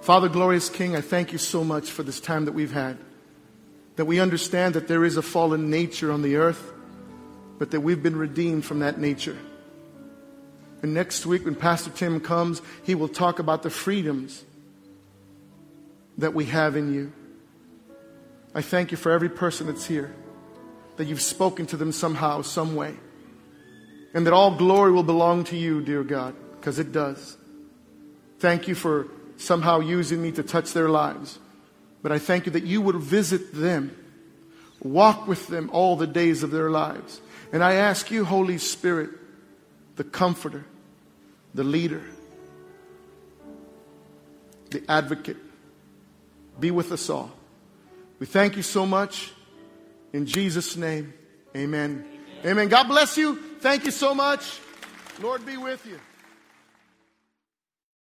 Father, 0.00 0.28
glorious 0.28 0.68
King, 0.68 0.96
I 0.96 1.00
thank 1.00 1.30
you 1.30 1.38
so 1.38 1.62
much 1.62 1.90
for 1.90 2.02
this 2.02 2.18
time 2.20 2.46
that 2.46 2.52
we've 2.52 2.72
had. 2.72 2.98
That 3.94 4.04
we 4.04 4.18
understand 4.18 4.74
that 4.74 4.88
there 4.88 5.04
is 5.04 5.16
a 5.16 5.22
fallen 5.22 5.70
nature 5.70 6.10
on 6.10 6.22
the 6.22 6.36
earth, 6.36 6.72
but 7.58 7.70
that 7.70 7.80
we've 7.80 8.02
been 8.02 8.16
redeemed 8.16 8.64
from 8.64 8.80
that 8.80 8.98
nature. 8.98 9.38
And 10.82 10.92
next 10.92 11.24
week, 11.24 11.44
when 11.44 11.54
Pastor 11.54 11.90
Tim 11.90 12.20
comes, 12.20 12.62
he 12.82 12.96
will 12.96 13.08
talk 13.08 13.38
about 13.38 13.62
the 13.62 13.70
freedoms 13.70 14.44
that 16.18 16.34
we 16.34 16.46
have 16.46 16.76
in 16.76 16.92
you. 16.92 17.12
I 18.54 18.60
thank 18.60 18.90
you 18.90 18.96
for 18.96 19.12
every 19.12 19.28
person 19.28 19.68
that's 19.68 19.86
here, 19.86 20.12
that 20.96 21.04
you've 21.04 21.22
spoken 21.22 21.66
to 21.66 21.76
them 21.76 21.92
somehow, 21.92 22.42
some 22.42 22.74
way 22.74 22.96
and 24.16 24.26
that 24.26 24.32
all 24.32 24.50
glory 24.50 24.92
will 24.92 25.02
belong 25.02 25.44
to 25.44 25.58
you, 25.58 25.82
dear 25.82 26.02
God, 26.02 26.34
because 26.58 26.78
it 26.78 26.90
does. 26.90 27.36
Thank 28.38 28.66
you 28.66 28.74
for 28.74 29.08
somehow 29.36 29.80
using 29.80 30.22
me 30.22 30.32
to 30.32 30.42
touch 30.42 30.72
their 30.72 30.88
lives. 30.88 31.38
But 32.02 32.12
I 32.12 32.18
thank 32.18 32.46
you 32.46 32.52
that 32.52 32.62
you 32.64 32.80
would 32.80 32.96
visit 32.96 33.52
them, 33.52 33.94
walk 34.82 35.28
with 35.28 35.48
them 35.48 35.68
all 35.70 35.96
the 35.96 36.06
days 36.06 36.42
of 36.42 36.50
their 36.50 36.70
lives. 36.70 37.20
And 37.52 37.62
I 37.62 37.74
ask 37.74 38.10
you, 38.10 38.24
Holy 38.24 38.56
Spirit, 38.56 39.10
the 39.96 40.04
comforter, 40.04 40.64
the 41.52 41.64
leader, 41.64 42.02
the 44.70 44.82
advocate, 44.88 45.36
be 46.58 46.70
with 46.70 46.90
us 46.90 47.10
all. 47.10 47.30
We 48.18 48.24
thank 48.24 48.56
you 48.56 48.62
so 48.62 48.86
much. 48.86 49.30
In 50.14 50.24
Jesus' 50.24 50.74
name, 50.74 51.12
amen. 51.54 52.06
Amen. 52.46 52.68
God 52.68 52.88
bless 52.88 53.18
you. 53.18 53.45
Thank 53.60 53.84
you 53.84 53.90
so 53.90 54.14
much. 54.14 54.60
Lord 55.20 55.44
be 55.46 55.56
with 55.56 55.84
you. 55.86 55.98